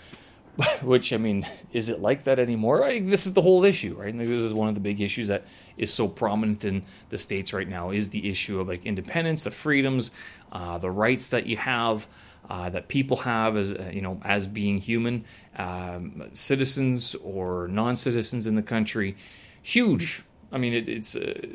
Which 0.83 1.13
I 1.13 1.17
mean, 1.17 1.47
is 1.73 1.89
it 1.89 2.01
like 2.01 2.25
that 2.25 2.39
anymore? 2.39 2.85
I, 2.85 3.01
this 3.01 3.27
is 3.27 3.33
the 3.33 3.43
whole 3.43 3.65
issue, 3.65 3.95
right? 3.99 4.17
This 4.17 4.29
is 4.29 4.53
one 4.53 4.69
of 4.69 4.75
the 4.75 4.81
big 4.81 5.01
issues 5.01 5.29
that 5.29 5.45
is 5.77 5.93
so 5.93 6.09
prominent 6.09 6.65
in 6.65 6.85
the 7.09 7.19
states 7.19 7.53
right 7.53 7.69
now 7.69 7.91
is 7.91 8.11
the 8.11 8.29
issue 8.29 8.61
of 8.61 8.69
like 8.69 8.85
independence, 8.85 9.45
the 9.45 9.51
freedoms, 9.51 10.11
uh, 10.53 10.79
the 10.79 10.91
rights 10.91 11.29
that 11.29 11.47
you 11.47 11.57
have. 11.57 12.07
Uh, 12.51 12.69
that 12.69 12.89
people 12.89 13.19
have 13.19 13.57
as 13.57 13.71
you 13.95 14.03
know 14.03 14.21
as 14.25 14.49
being 14.49 14.79
human 14.79 15.25
um, 15.57 16.29
citizens 16.35 17.15
or 17.23 17.69
non-citizens 17.69 18.49
in 18.49 18.57
the 18.57 18.63
country 18.63 19.17
huge. 19.63 20.25
I 20.51 20.59
mean, 20.59 20.75
it, 20.75 20.89
it's 20.89 21.15
a 21.15 21.49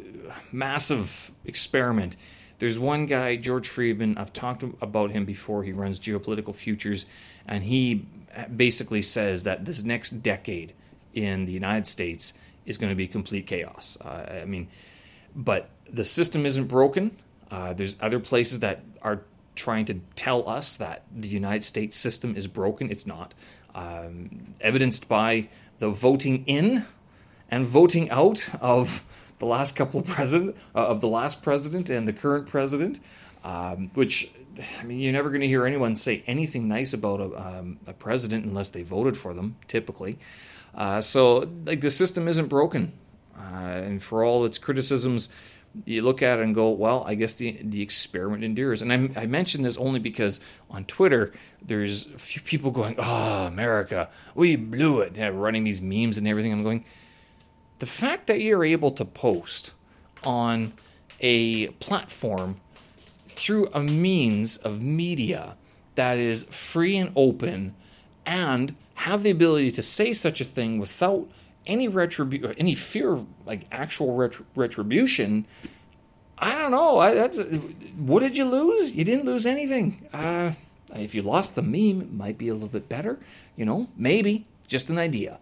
massive 0.51 1.31
experiment. 1.45 2.15
There's 2.59 2.79
one 2.79 3.05
guy, 3.05 3.35
George 3.35 3.69
Friedman. 3.69 4.17
I've 4.17 4.33
talked 4.33 4.63
about 4.81 5.11
him 5.11 5.25
before. 5.25 5.63
He 5.63 5.71
runs 5.71 5.99
geopolitical 5.99 6.55
futures, 6.55 7.05
and 7.47 7.63
he 7.63 8.05
basically 8.55 9.01
says 9.01 9.43
that 9.43 9.65
this 9.65 9.83
next 9.83 10.23
decade 10.23 10.73
in 11.13 11.45
the 11.45 11.51
United 11.51 11.87
States 11.87 12.33
is 12.65 12.77
going 12.77 12.91
to 12.91 12.95
be 12.95 13.07
complete 13.07 13.47
chaos. 13.47 13.97
Uh, 14.01 14.41
I 14.41 14.45
mean, 14.45 14.67
but 15.35 15.69
the 15.89 16.03
system 16.03 16.45
isn't 16.45 16.65
broken. 16.65 17.17
Uh, 17.49 17.73
there's 17.73 17.95
other 18.01 18.19
places 18.19 18.59
that 18.59 18.83
are 19.01 19.21
trying 19.55 19.85
to 19.85 20.01
tell 20.15 20.47
us 20.47 20.75
that 20.75 21.03
the 21.15 21.27
United 21.27 21.63
States 21.63 21.97
system 21.97 22.35
is 22.35 22.47
broken. 22.47 22.91
It's 22.91 23.07
not. 23.07 23.33
Um, 23.73 24.55
evidenced 24.61 25.07
by 25.07 25.49
the 25.79 25.89
voting 25.89 26.43
in 26.45 26.85
and 27.49 27.65
voting 27.65 28.09
out 28.09 28.49
of 28.59 29.05
the 29.39 29.45
last 29.45 29.75
couple 29.75 29.99
of 29.99 30.05
president 30.05 30.55
uh, 30.75 30.87
of 30.87 31.01
the 31.01 31.07
last 31.07 31.43
president 31.43 31.89
and 31.89 32.07
the 32.07 32.13
current 32.13 32.47
president, 32.47 32.99
um, 33.43 33.91
which 33.93 34.31
I 34.79 34.83
mean, 34.83 34.99
you're 34.99 35.13
never 35.13 35.29
going 35.29 35.41
to 35.41 35.47
hear 35.47 35.65
anyone 35.65 35.95
say 35.95 36.23
anything 36.27 36.67
nice 36.67 36.93
about 36.93 37.19
a, 37.19 37.59
um, 37.59 37.79
a 37.87 37.93
president 37.93 38.45
unless 38.45 38.69
they 38.69 38.83
voted 38.83 39.17
for 39.17 39.33
them, 39.33 39.57
typically. 39.67 40.17
Uh, 40.73 41.01
so, 41.01 41.49
like, 41.65 41.81
the 41.81 41.91
system 41.91 42.27
isn't 42.27 42.47
broken. 42.47 42.93
Uh, 43.37 43.41
and 43.41 44.01
for 44.01 44.23
all 44.23 44.45
its 44.45 44.57
criticisms, 44.57 45.29
you 45.85 46.01
look 46.01 46.23
at 46.23 46.39
it 46.39 46.43
and 46.43 46.55
go, 46.55 46.69
well, 46.69 47.03
I 47.05 47.13
guess 47.13 47.35
the 47.35 47.59
the 47.61 47.81
experiment 47.81 48.43
endures. 48.43 48.81
And 48.81 48.91
I, 48.91 49.21
I 49.21 49.25
mention 49.27 49.61
this 49.61 49.77
only 49.77 49.99
because 49.99 50.39
on 50.69 50.85
Twitter, 50.85 51.33
there's 51.61 52.07
a 52.07 52.17
few 52.17 52.41
people 52.41 52.71
going, 52.71 52.95
oh, 52.97 53.45
America, 53.45 54.09
we 54.33 54.55
blew 54.55 55.01
it, 55.01 55.15
yeah, 55.15 55.27
running 55.27 55.63
these 55.65 55.81
memes 55.81 56.17
and 56.17 56.27
everything. 56.27 56.51
I'm 56.51 56.63
going, 56.63 56.83
the 57.79 57.85
fact 57.85 58.27
that 58.27 58.41
you're 58.41 58.65
able 58.65 58.91
to 58.91 59.05
post 59.05 59.73
on 60.23 60.73
a 61.19 61.67
platform 61.67 62.59
through 63.27 63.69
a 63.73 63.81
means 63.81 64.57
of 64.57 64.81
media 64.81 65.55
that 65.95 66.17
is 66.17 66.43
free 66.43 66.97
and 66.97 67.11
open 67.15 67.75
and 68.25 68.75
have 68.95 69.23
the 69.23 69.29
ability 69.29 69.71
to 69.71 69.83
say 69.83 70.13
such 70.13 70.41
a 70.41 70.45
thing 70.45 70.79
without 70.79 71.27
any 71.65 71.87
retribu- 71.87 72.53
any 72.57 72.73
fear 72.73 73.11
of 73.11 73.25
like 73.45 73.65
actual 73.71 74.31
retribution 74.55 75.45
i 76.39 76.51
don't 76.53 76.71
know. 76.71 76.99
I, 76.99 77.13
that's 77.15 77.39
what 77.97 78.19
did 78.19 78.37
you 78.37 78.45
lose? 78.45 78.93
You 78.93 79.03
didn't 79.03 79.25
lose 79.25 79.45
anything. 79.45 80.07
Uh, 80.13 80.51
if 80.95 81.15
you 81.15 81.23
lost 81.23 81.55
the 81.55 81.63
meme 81.63 82.01
it 82.01 82.13
might 82.13 82.37
be 82.37 82.47
a 82.47 82.53
little 82.53 82.69
bit 82.69 82.87
better 82.87 83.19
you 83.57 83.65
know? 83.65 83.87
Maybe. 83.97 84.45
Just 84.67 84.89
an 84.89 84.97
idea. 84.97 85.39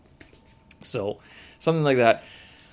So 0.81 1.19
something 1.59 1.83
like 1.83 1.97
that 1.97 2.23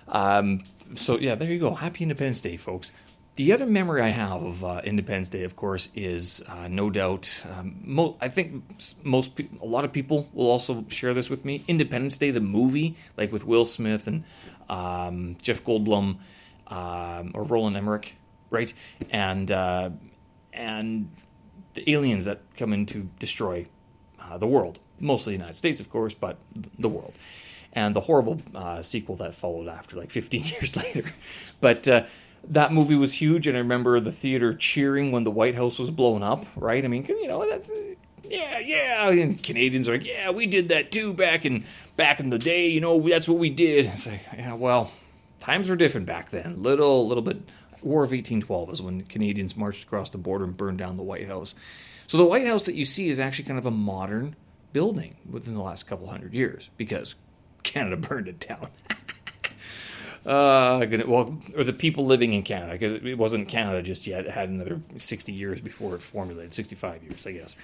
um, 0.08 0.62
so 0.94 1.18
yeah 1.18 1.34
there 1.34 1.50
you 1.50 1.58
go 1.58 1.74
happy 1.74 2.02
independence 2.02 2.40
day 2.40 2.56
folks 2.56 2.92
the 3.36 3.52
other 3.52 3.64
memory 3.64 4.02
I 4.02 4.08
have 4.08 4.42
of 4.42 4.62
uh, 4.62 4.82
Independence 4.84 5.30
Day, 5.30 5.42
of 5.44 5.56
course, 5.56 5.88
is 5.94 6.44
uh, 6.48 6.68
no 6.68 6.90
doubt. 6.90 7.42
Um, 7.50 7.80
mo- 7.82 8.16
I 8.20 8.28
think 8.28 8.62
most, 9.02 9.36
pe- 9.36 9.48
a 9.60 9.64
lot 9.64 9.86
of 9.86 9.92
people 9.92 10.28
will 10.34 10.50
also 10.50 10.84
share 10.88 11.14
this 11.14 11.30
with 11.30 11.42
me. 11.42 11.64
Independence 11.66 12.18
Day, 12.18 12.30
the 12.30 12.40
movie, 12.40 12.94
like 13.16 13.32
with 13.32 13.46
Will 13.46 13.64
Smith 13.64 14.06
and 14.06 14.24
um, 14.68 15.36
Jeff 15.40 15.64
Goldblum 15.64 16.18
um, 16.66 17.30
or 17.34 17.42
Roland 17.44 17.74
Emmerich, 17.74 18.16
right? 18.50 18.72
And 19.10 19.50
uh, 19.50 19.90
and 20.52 21.10
the 21.72 21.90
aliens 21.90 22.26
that 22.26 22.42
come 22.58 22.74
in 22.74 22.84
to 22.86 23.08
destroy 23.18 23.66
uh, 24.20 24.36
the 24.36 24.46
world, 24.46 24.78
mostly 25.00 25.32
the 25.32 25.38
United 25.38 25.56
States, 25.56 25.80
of 25.80 25.88
course, 25.88 26.12
but 26.12 26.36
the 26.78 26.88
world. 26.88 27.14
And 27.73 27.97
the 27.97 28.00
horrible 28.00 28.43
uh, 28.55 28.83
sequel 28.83 29.17
that 29.17 29.35
followed 29.35 29.69
after, 29.69 29.97
like 29.97 30.11
15 30.11 30.45
years 30.45 30.76
later. 30.76 31.11
But 31.61 31.88
uh, 31.88 32.05
that 32.49 32.73
movie 32.73 32.97
was 32.97 33.14
huge, 33.14 33.47
and 33.47 33.57
I 33.57 33.61
remember 33.61 33.99
the 34.00 34.12
theater 34.12 34.55
cheering 34.55 35.11
when 35.12 35.25
the 35.25 35.31
White 35.31 35.55
House 35.55 35.79
was 35.79 35.91
blown 35.91 36.23
up. 36.23 36.45
Right? 36.57 36.85
I 36.85 36.88
mean, 36.88 37.07
you 37.07 37.29
know, 37.29 37.49
that's 37.49 37.71
yeah, 38.25 38.59
yeah. 38.59 39.11
And 39.11 39.43
Canadians 39.43 39.88
are 39.88 39.93
like, 39.93 40.07
yeah, 40.07 40.31
we 40.31 40.47
did 40.47 40.69
that 40.69 40.91
too 40.91 41.12
back 41.12 41.45
in 41.45 41.64
back 41.97 42.21
in 42.21 42.31
the 42.31 42.38
day. 42.38 42.69
You 42.69 42.81
know, 42.81 43.00
that's 43.09 43.29
what 43.29 43.38
we 43.38 43.50
did. 43.50 43.87
It's 43.87 44.07
like, 44.07 44.23
yeah, 44.37 44.55
well, 44.55 44.91
times 45.41 45.69
were 45.69 45.76
different 45.76 46.07
back 46.07 46.31
then. 46.31 46.62
Little, 46.62 47.07
little 47.07 47.23
bit. 47.23 47.43
War 47.83 48.05
of 48.05 48.12
1812 48.12 48.71
is 48.71 48.83
when 48.83 49.02
Canadians 49.02 49.57
marched 49.57 49.83
across 49.83 50.09
the 50.09 50.19
border 50.19 50.45
and 50.45 50.57
burned 50.57 50.79
down 50.79 50.97
the 50.97 51.02
White 51.02 51.26
House. 51.26 51.57
So 52.07 52.17
the 52.17 52.25
White 52.25 52.47
House 52.47 52.64
that 52.67 52.76
you 52.76 52.85
see 52.85 53.09
is 53.09 53.19
actually 53.19 53.47
kind 53.47 53.59
of 53.59 53.67
a 53.67 53.73
modern 53.73 54.37
building 54.73 55.17
within 55.29 55.55
the 55.55 55.62
last 55.62 55.88
couple 55.88 56.07
hundred 56.07 56.33
years 56.33 56.71
because 56.76 57.17
Canada 57.62 57.97
burned 57.97 58.28
it 58.28 58.40
down. 58.40 58.69
Uh, 60.25 60.87
well, 61.09 61.37
or 61.57 61.64
the 61.64 61.73
people 61.73 62.07
living 62.07 62.33
in 62.33 62.45
Canada, 62.45 62.73
because 62.75 62.92
it 62.92 63.19
wasn't 63.19 63.49
Canada 63.49 63.83
just 63.83 64.07
yet. 64.07 64.25
It 64.25 64.31
had 64.31 64.49
another 64.49 64.81
60 64.97 65.33
years 65.33 65.61
before 65.61 65.97
it 65.97 66.00
formulated, 66.00 66.54
65 66.54 67.02
years, 67.02 67.26
I 67.26 67.33
guess. 67.33 67.57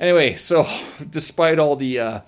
Anyway, 0.00 0.34
so 0.34 0.66
despite 1.10 1.58
all 1.58 1.76
the 1.76 1.98
uh, 1.98 2.20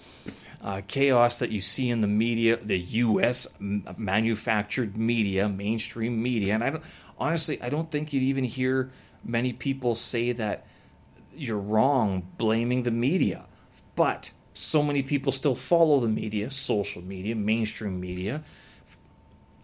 uh, 0.62 0.82
chaos 0.86 1.38
that 1.38 1.50
you 1.50 1.62
see 1.62 1.88
in 1.88 2.02
the 2.02 2.06
media, 2.06 2.56
the 2.56 2.78
U.S. 2.78 3.56
manufactured 3.58 4.98
media, 4.98 5.48
mainstream 5.48 6.22
media, 6.22 6.54
and 6.54 6.62
I 6.62 6.70
don't 6.70 6.84
honestly, 7.18 7.60
I 7.62 7.68
don't 7.68 7.90
think 7.90 8.12
you'd 8.12 8.22
even 8.22 8.44
hear 8.44 8.90
many 9.24 9.52
people 9.52 9.94
say 9.94 10.32
that 10.32 10.66
you're 11.34 11.58
wrong 11.58 12.28
blaming 12.38 12.82
the 12.82 12.90
media, 12.90 13.44
but 13.94 14.30
so 14.54 14.82
many 14.82 15.02
people 15.02 15.32
still 15.32 15.54
follow 15.54 16.00
the 16.00 16.08
media, 16.08 16.50
social 16.50 17.02
media, 17.02 17.34
mainstream 17.34 18.00
media 18.00 18.42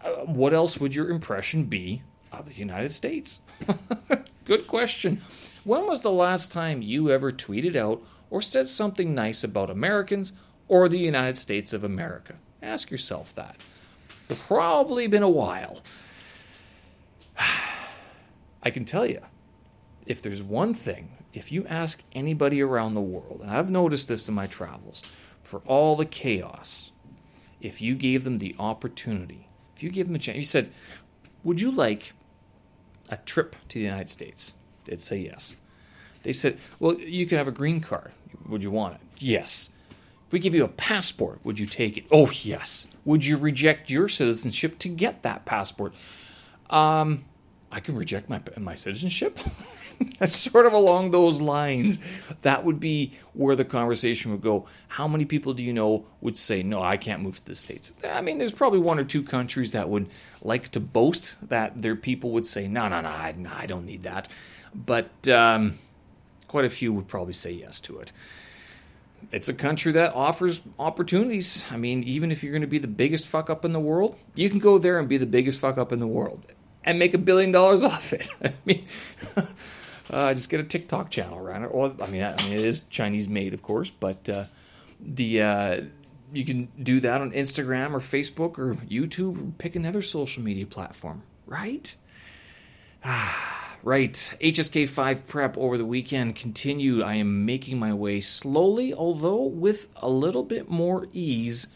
uh, 0.03 0.09
what 0.25 0.53
else 0.53 0.79
would 0.79 0.95
your 0.95 1.09
impression 1.09 1.65
be 1.65 2.01
of 2.31 2.47
the 2.47 2.55
United 2.55 2.91
States? 2.91 3.41
Good 4.45 4.67
question. 4.67 5.21
When 5.63 5.85
was 5.85 6.01
the 6.01 6.11
last 6.11 6.51
time 6.51 6.81
you 6.81 7.11
ever 7.11 7.31
tweeted 7.31 7.75
out 7.75 8.01
or 8.29 8.41
said 8.41 8.67
something 8.67 9.13
nice 9.13 9.43
about 9.43 9.69
Americans 9.69 10.33
or 10.67 10.89
the 10.89 10.97
United 10.97 11.37
States 11.37 11.73
of 11.73 11.83
America? 11.83 12.35
Ask 12.61 12.89
yourself 12.89 13.35
that. 13.35 13.57
Probably 14.47 15.07
been 15.07 15.23
a 15.23 15.29
while. 15.29 15.81
I 18.63 18.69
can 18.69 18.85
tell 18.85 19.05
you, 19.05 19.21
if 20.05 20.21
there's 20.21 20.41
one 20.41 20.73
thing, 20.73 21.09
if 21.33 21.51
you 21.51 21.65
ask 21.67 22.03
anybody 22.13 22.61
around 22.61 22.93
the 22.93 23.01
world, 23.01 23.41
and 23.41 23.51
I've 23.51 23.69
noticed 23.69 24.07
this 24.07 24.27
in 24.27 24.35
my 24.35 24.47
travels, 24.47 25.01
for 25.43 25.61
all 25.65 25.95
the 25.95 26.05
chaos, 26.05 26.91
if 27.59 27.81
you 27.81 27.95
gave 27.95 28.23
them 28.23 28.37
the 28.39 28.55
opportunity 28.59 29.47
if 29.81 29.85
you 29.85 29.89
give 29.89 30.05
them 30.05 30.15
a 30.15 30.19
chance, 30.19 30.37
you 30.37 30.43
said, 30.43 30.71
Would 31.43 31.59
you 31.59 31.71
like 31.71 32.13
a 33.09 33.17
trip 33.17 33.55
to 33.69 33.79
the 33.79 33.83
United 33.83 34.11
States? 34.11 34.53
They'd 34.85 35.01
say 35.01 35.17
yes. 35.17 35.55
They 36.21 36.33
said, 36.33 36.59
Well, 36.79 36.99
you 36.99 37.25
could 37.25 37.39
have 37.39 37.47
a 37.47 37.51
green 37.51 37.81
card. 37.81 38.11
Would 38.47 38.63
you 38.63 38.69
want 38.69 38.93
it? 38.93 39.01
Yes. 39.17 39.71
If 40.27 40.33
we 40.33 40.37
give 40.37 40.53
you 40.53 40.63
a 40.63 40.67
passport, 40.67 41.39
would 41.43 41.57
you 41.57 41.65
take 41.65 41.97
it? 41.97 42.05
Oh, 42.11 42.29
yes. 42.29 42.95
Would 43.05 43.25
you 43.25 43.37
reject 43.37 43.89
your 43.89 44.07
citizenship 44.07 44.77
to 44.79 44.87
get 44.87 45.23
that 45.23 45.45
passport? 45.45 45.95
Um, 46.69 47.25
I 47.71 47.79
can 47.79 47.95
reject 47.95 48.29
my 48.29 48.41
my 48.57 48.75
citizenship. 48.75 49.39
That's 50.19 50.35
sort 50.35 50.65
of 50.65 50.73
along 50.73 51.11
those 51.11 51.41
lines. 51.41 51.99
That 52.41 52.65
would 52.65 52.79
be 52.79 53.13
where 53.33 53.55
the 53.55 53.63
conversation 53.63 54.31
would 54.31 54.41
go. 54.41 54.65
How 54.89 55.07
many 55.07 55.25
people 55.25 55.53
do 55.53 55.63
you 55.63 55.71
know 55.71 56.05
would 56.19 56.37
say, 56.37 56.63
"No, 56.63 56.81
I 56.81 56.97
can't 56.97 57.21
move 57.21 57.35
to 57.37 57.45
the 57.45 57.55
states"? 57.55 57.93
I 58.07 58.21
mean, 58.21 58.37
there's 58.37 58.51
probably 58.51 58.79
one 58.79 58.99
or 58.99 59.03
two 59.03 59.23
countries 59.23 59.71
that 59.71 59.89
would 59.89 60.09
like 60.41 60.69
to 60.69 60.79
boast 60.79 61.35
that 61.47 61.81
their 61.81 61.95
people 61.95 62.31
would 62.31 62.45
say, 62.45 62.67
"No, 62.67 62.89
no, 62.89 63.01
no, 63.01 63.09
I, 63.09 63.33
no, 63.37 63.51
I 63.55 63.65
don't 63.65 63.85
need 63.85 64.03
that," 64.03 64.27
but 64.73 65.27
um, 65.29 65.79
quite 66.47 66.65
a 66.65 66.69
few 66.69 66.91
would 66.93 67.07
probably 67.07 67.33
say 67.33 67.51
yes 67.51 67.79
to 67.81 67.99
it. 67.99 68.11
It's 69.31 69.47
a 69.47 69.53
country 69.53 69.91
that 69.93 70.13
offers 70.13 70.61
opportunities. 70.79 71.63
I 71.71 71.77
mean, 71.77 72.03
even 72.03 72.31
if 72.31 72.43
you're 72.43 72.51
going 72.51 72.61
to 72.63 72.67
be 72.67 72.79
the 72.79 72.87
biggest 72.87 73.27
fuck 73.27 73.51
up 73.51 73.63
in 73.63 73.71
the 73.71 73.79
world, 73.79 74.17
you 74.33 74.49
can 74.49 74.57
go 74.57 74.79
there 74.79 74.97
and 74.97 75.07
be 75.07 75.17
the 75.17 75.27
biggest 75.27 75.59
fuck 75.59 75.77
up 75.77 75.91
in 75.91 75.99
the 75.99 76.07
world 76.07 76.43
and 76.83 76.99
make 76.99 77.13
a 77.13 77.17
billion 77.17 77.51
dollars 77.51 77.83
off 77.91 78.13
it. 78.13 78.29
I 78.43 78.53
mean, 78.65 78.85
uh, 80.09 80.33
just 80.33 80.49
get 80.49 80.59
a 80.59 80.63
TikTok 80.63 81.09
channel 81.09 81.37
around 81.37 81.63
it. 81.63 81.73
Well, 81.73 81.95
I 82.01 82.07
mean, 82.07 82.23
I 82.23 82.35
mean, 82.43 82.53
it 82.53 82.61
is 82.61 82.81
Chinese 82.89 83.27
made, 83.27 83.53
of 83.53 83.61
course, 83.61 83.89
but 83.89 84.27
uh, 84.29 84.45
the 84.99 85.41
uh, 85.41 85.81
you 86.33 86.45
can 86.45 86.69
do 86.81 86.99
that 87.01 87.21
on 87.21 87.31
Instagram 87.31 87.93
or 87.93 87.99
Facebook 87.99 88.57
or 88.57 88.75
YouTube 88.75 89.37
or 89.37 89.51
pick 89.57 89.75
another 89.75 90.01
social 90.01 90.43
media 90.43 90.65
platform, 90.65 91.23
right? 91.45 91.93
Ah, 93.03 93.77
right. 93.83 94.13
HSK5 94.13 95.25
prep 95.25 95.57
over 95.57 95.77
the 95.77 95.85
weekend 95.85 96.35
continued. 96.35 97.03
I 97.03 97.15
am 97.15 97.45
making 97.45 97.79
my 97.79 97.93
way 97.93 98.21
slowly, 98.21 98.93
although 98.93 99.43
with 99.43 99.87
a 99.97 100.09
little 100.09 100.43
bit 100.43 100.69
more 100.69 101.07
ease 101.11 101.67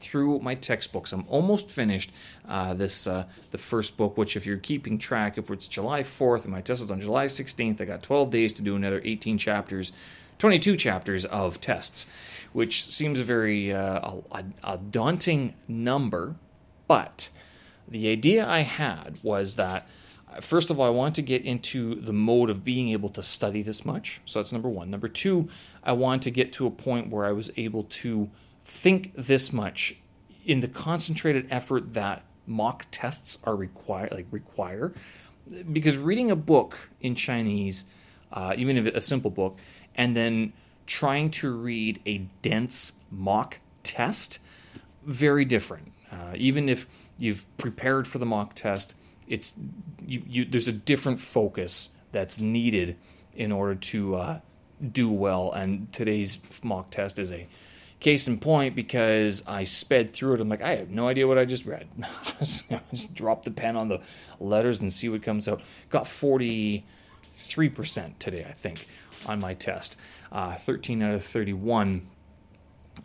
through 0.00 0.38
my 0.40 0.54
textbooks. 0.54 1.12
I'm 1.12 1.24
almost 1.28 1.70
finished 1.70 2.12
uh, 2.48 2.74
this 2.74 3.06
uh, 3.06 3.24
the 3.50 3.58
first 3.58 3.96
book, 3.96 4.16
which 4.16 4.36
if 4.36 4.46
you're 4.46 4.58
keeping 4.58 4.98
track, 4.98 5.38
if 5.38 5.50
it's 5.50 5.68
July 5.68 6.00
4th 6.00 6.44
and 6.44 6.52
my 6.52 6.60
test 6.60 6.82
is 6.82 6.90
on 6.90 7.00
July 7.00 7.26
16th, 7.26 7.80
I 7.80 7.84
got 7.84 8.02
12 8.02 8.30
days 8.30 8.52
to 8.54 8.62
do 8.62 8.76
another 8.76 9.00
18 9.04 9.38
chapters, 9.38 9.92
22 10.38 10.76
chapters 10.76 11.24
of 11.24 11.60
tests, 11.60 12.10
which 12.52 12.84
seems 12.84 13.18
a 13.18 13.24
very 13.24 13.72
uh, 13.72 14.20
a, 14.30 14.44
a 14.64 14.78
daunting 14.78 15.54
number, 15.66 16.36
but 16.86 17.30
the 17.86 18.08
idea 18.08 18.46
I 18.46 18.60
had 18.60 19.18
was 19.22 19.56
that 19.56 19.86
uh, 20.30 20.40
first 20.40 20.70
of 20.70 20.78
all, 20.78 20.86
I 20.86 20.90
want 20.90 21.14
to 21.16 21.22
get 21.22 21.44
into 21.44 21.94
the 21.94 22.12
mode 22.12 22.50
of 22.50 22.64
being 22.64 22.90
able 22.90 23.08
to 23.10 23.22
study 23.22 23.62
this 23.62 23.84
much. 23.84 24.20
So 24.26 24.38
that's 24.38 24.52
number 24.52 24.68
one. 24.68 24.90
Number 24.90 25.08
two, 25.08 25.48
I 25.82 25.92
want 25.92 26.22
to 26.22 26.30
get 26.30 26.52
to 26.54 26.66
a 26.66 26.70
point 26.70 27.10
where 27.10 27.24
I 27.24 27.32
was 27.32 27.50
able 27.56 27.84
to 27.84 28.30
think 28.68 29.12
this 29.16 29.52
much 29.52 29.96
in 30.44 30.60
the 30.60 30.68
concentrated 30.68 31.46
effort 31.50 31.94
that 31.94 32.22
mock 32.46 32.86
tests 32.90 33.38
are 33.44 33.56
require 33.56 34.08
like 34.12 34.26
require, 34.30 34.92
because 35.72 35.96
reading 35.96 36.30
a 36.30 36.36
book 36.36 36.90
in 37.00 37.14
Chinese, 37.14 37.84
uh, 38.32 38.54
even 38.56 38.76
if 38.76 38.86
a 38.86 39.00
simple 39.00 39.30
book, 39.30 39.58
and 39.94 40.14
then 40.14 40.52
trying 40.86 41.30
to 41.30 41.50
read 41.50 42.00
a 42.06 42.18
dense 42.42 42.92
mock 43.10 43.58
test, 43.82 44.38
very 45.04 45.44
different. 45.44 45.92
Uh, 46.12 46.34
even 46.36 46.68
if 46.68 46.86
you've 47.16 47.44
prepared 47.56 48.06
for 48.06 48.18
the 48.18 48.26
mock 48.26 48.54
test, 48.54 48.94
it's 49.26 49.58
you, 50.06 50.22
you 50.26 50.44
there's 50.44 50.68
a 50.68 50.72
different 50.72 51.20
focus 51.20 51.90
that's 52.12 52.38
needed 52.38 52.96
in 53.34 53.50
order 53.50 53.74
to 53.74 54.16
uh, 54.16 54.40
do 54.92 55.10
well. 55.10 55.52
And 55.52 55.92
today's 55.92 56.38
mock 56.62 56.90
test 56.90 57.18
is 57.18 57.32
a 57.32 57.46
case 58.00 58.28
in 58.28 58.38
point 58.38 58.76
because 58.76 59.46
I 59.46 59.64
sped 59.64 60.12
through 60.12 60.34
it. 60.34 60.40
I'm 60.40 60.48
like, 60.48 60.62
I 60.62 60.76
have 60.76 60.90
no 60.90 61.08
idea 61.08 61.26
what 61.26 61.38
I 61.38 61.44
just 61.44 61.66
read. 61.66 61.88
just 62.38 63.14
drop 63.14 63.44
the 63.44 63.50
pen 63.50 63.76
on 63.76 63.88
the 63.88 64.00
letters 64.38 64.80
and 64.80 64.92
see 64.92 65.08
what 65.08 65.22
comes 65.22 65.48
out. 65.48 65.60
Got 65.90 66.04
43% 66.04 66.82
today, 68.18 68.46
I 68.48 68.52
think, 68.52 68.86
on 69.26 69.40
my 69.40 69.54
test. 69.54 69.96
Uh, 70.30 70.54
13 70.56 71.02
out 71.02 71.14
of 71.14 71.24
31. 71.24 72.06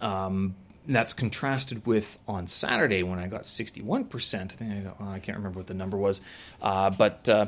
Um, 0.01 0.55
that's 0.85 1.13
contrasted 1.13 1.87
with 1.87 2.19
on 2.27 2.45
Saturday 2.45 3.03
when 3.03 3.17
I 3.17 3.27
got 3.27 3.43
61%. 3.43 4.41
I 4.41 4.47
think 4.47 4.71
I, 4.71 4.79
got, 4.79 4.99
well, 4.99 5.09
I 5.09 5.19
can't 5.19 5.37
remember 5.37 5.59
what 5.59 5.67
the 5.67 5.73
number 5.73 5.97
was. 5.97 6.21
Uh, 6.61 6.89
but 6.89 7.27
uh, 7.29 7.47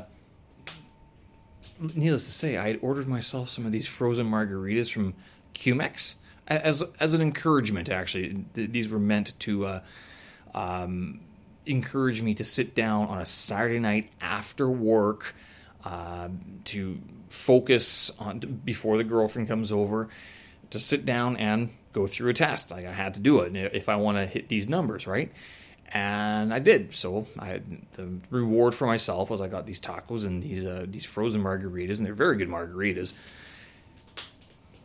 needless 1.94 2.24
to 2.24 2.32
say, 2.32 2.56
I 2.56 2.68
had 2.68 2.78
ordered 2.82 3.06
myself 3.06 3.50
some 3.50 3.66
of 3.66 3.72
these 3.72 3.86
frozen 3.86 4.28
margaritas 4.28 4.90
from 4.90 5.14
Chemex 5.54 6.16
as 6.46 6.82
as 7.00 7.14
an 7.14 7.20
encouragement. 7.20 7.88
Actually, 7.88 8.44
these 8.54 8.88
were 8.88 8.98
meant 8.98 9.38
to 9.40 9.66
uh, 9.66 9.80
um, 10.54 11.20
encourage 11.64 12.22
me 12.22 12.34
to 12.34 12.44
sit 12.44 12.74
down 12.74 13.08
on 13.08 13.20
a 13.20 13.26
Saturday 13.26 13.78
night 13.78 14.10
after 14.20 14.68
work 14.68 15.34
uh, 15.84 16.28
to 16.64 16.98
focus 17.28 18.10
on 18.18 18.38
before 18.64 18.96
the 18.96 19.04
girlfriend 19.04 19.48
comes 19.48 19.72
over 19.72 20.08
to 20.70 20.78
sit 20.78 21.04
down 21.04 21.36
and 21.36 21.70
go 21.92 22.06
through 22.06 22.30
a 22.30 22.34
test. 22.34 22.70
Like 22.70 22.86
I 22.86 22.92
had 22.92 23.14
to 23.14 23.20
do 23.20 23.40
it 23.40 23.54
if 23.56 23.88
I 23.88 23.96
want 23.96 24.18
to 24.18 24.26
hit 24.26 24.48
these 24.48 24.68
numbers, 24.68 25.06
right? 25.06 25.32
And 25.92 26.52
I 26.52 26.58
did. 26.58 26.94
So 26.94 27.26
I 27.38 27.60
the 27.92 28.18
reward 28.30 28.74
for 28.74 28.86
myself 28.86 29.30
was 29.30 29.40
I 29.40 29.48
got 29.48 29.66
these 29.66 29.80
tacos 29.80 30.26
and 30.26 30.42
these 30.42 30.66
uh, 30.66 30.86
these 30.88 31.04
frozen 31.04 31.42
margaritas, 31.42 31.98
and 31.98 32.06
they're 32.06 32.14
very 32.14 32.36
good 32.36 32.48
margaritas. 32.48 33.12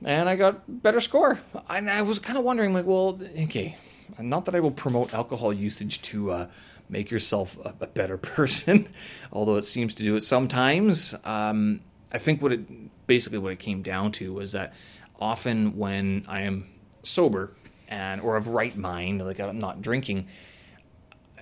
And 0.04 0.28
I 0.28 0.36
got 0.36 0.64
better 0.68 1.00
score. 1.00 1.40
And 1.70 1.90
I 1.90 2.02
was 2.02 2.20
kind 2.20 2.38
of 2.38 2.44
wondering, 2.44 2.74
like, 2.74 2.86
well, 2.86 3.20
okay, 3.44 3.78
not 4.20 4.46
that 4.46 4.56
I 4.56 4.60
will 4.60 4.72
promote 4.72 5.14
alcohol 5.14 5.54
usage 5.54 6.02
to 6.04 6.32
uh, 6.32 6.48
make 6.90 7.12
yourself 7.12 7.58
a, 7.64 7.74
a, 7.80 7.88
better 7.88 8.18
person, 8.38 8.88
although 9.32 9.58
it 9.58 9.66
seems 9.66 9.94
to 9.96 10.04
do 10.04 10.16
it 10.16 10.22
sometimes. 10.22 11.16
Um, 11.24 11.82
I 12.12 12.18
think 12.18 12.42
what 12.42 12.52
it 12.52 13.08
basically 13.08 13.40
what 13.40 13.54
it 13.54 13.60
came 13.60 13.82
down 13.82 14.12
to 14.14 14.34
was 14.34 14.52
that 14.52 14.74
often 15.20 15.78
when 15.78 16.26
I 16.28 16.42
am 16.42 16.66
sober 17.04 17.52
and 17.88 18.22
or 18.22 18.36
of 18.38 18.48
right 18.48 18.76
mind, 18.76 19.26
like 19.26 19.40
I'm 19.40 19.60
not 19.60 19.82
drinking, 19.82 20.28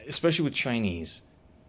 especially 0.08 0.46
with 0.46 0.54
Chinese, 0.54 1.22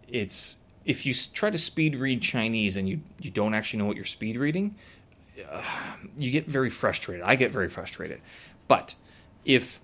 it's 0.07 0.57
if 0.85 1.05
you 1.05 1.13
try 1.13 1.49
to 1.49 1.57
speed 1.57 1.95
read 1.95 2.21
Chinese 2.21 2.77
and 2.77 2.87
you 2.87 3.01
you 3.19 3.31
don't 3.31 3.53
actually 3.53 3.79
know 3.79 3.85
what 3.85 3.95
you're 3.95 4.05
speed 4.05 4.37
reading, 4.37 4.75
you 6.17 6.31
get 6.31 6.47
very 6.47 6.69
frustrated. 6.69 7.23
I 7.23 7.35
get 7.35 7.51
very 7.51 7.69
frustrated. 7.69 8.21
But 8.67 8.95
if 9.45 9.79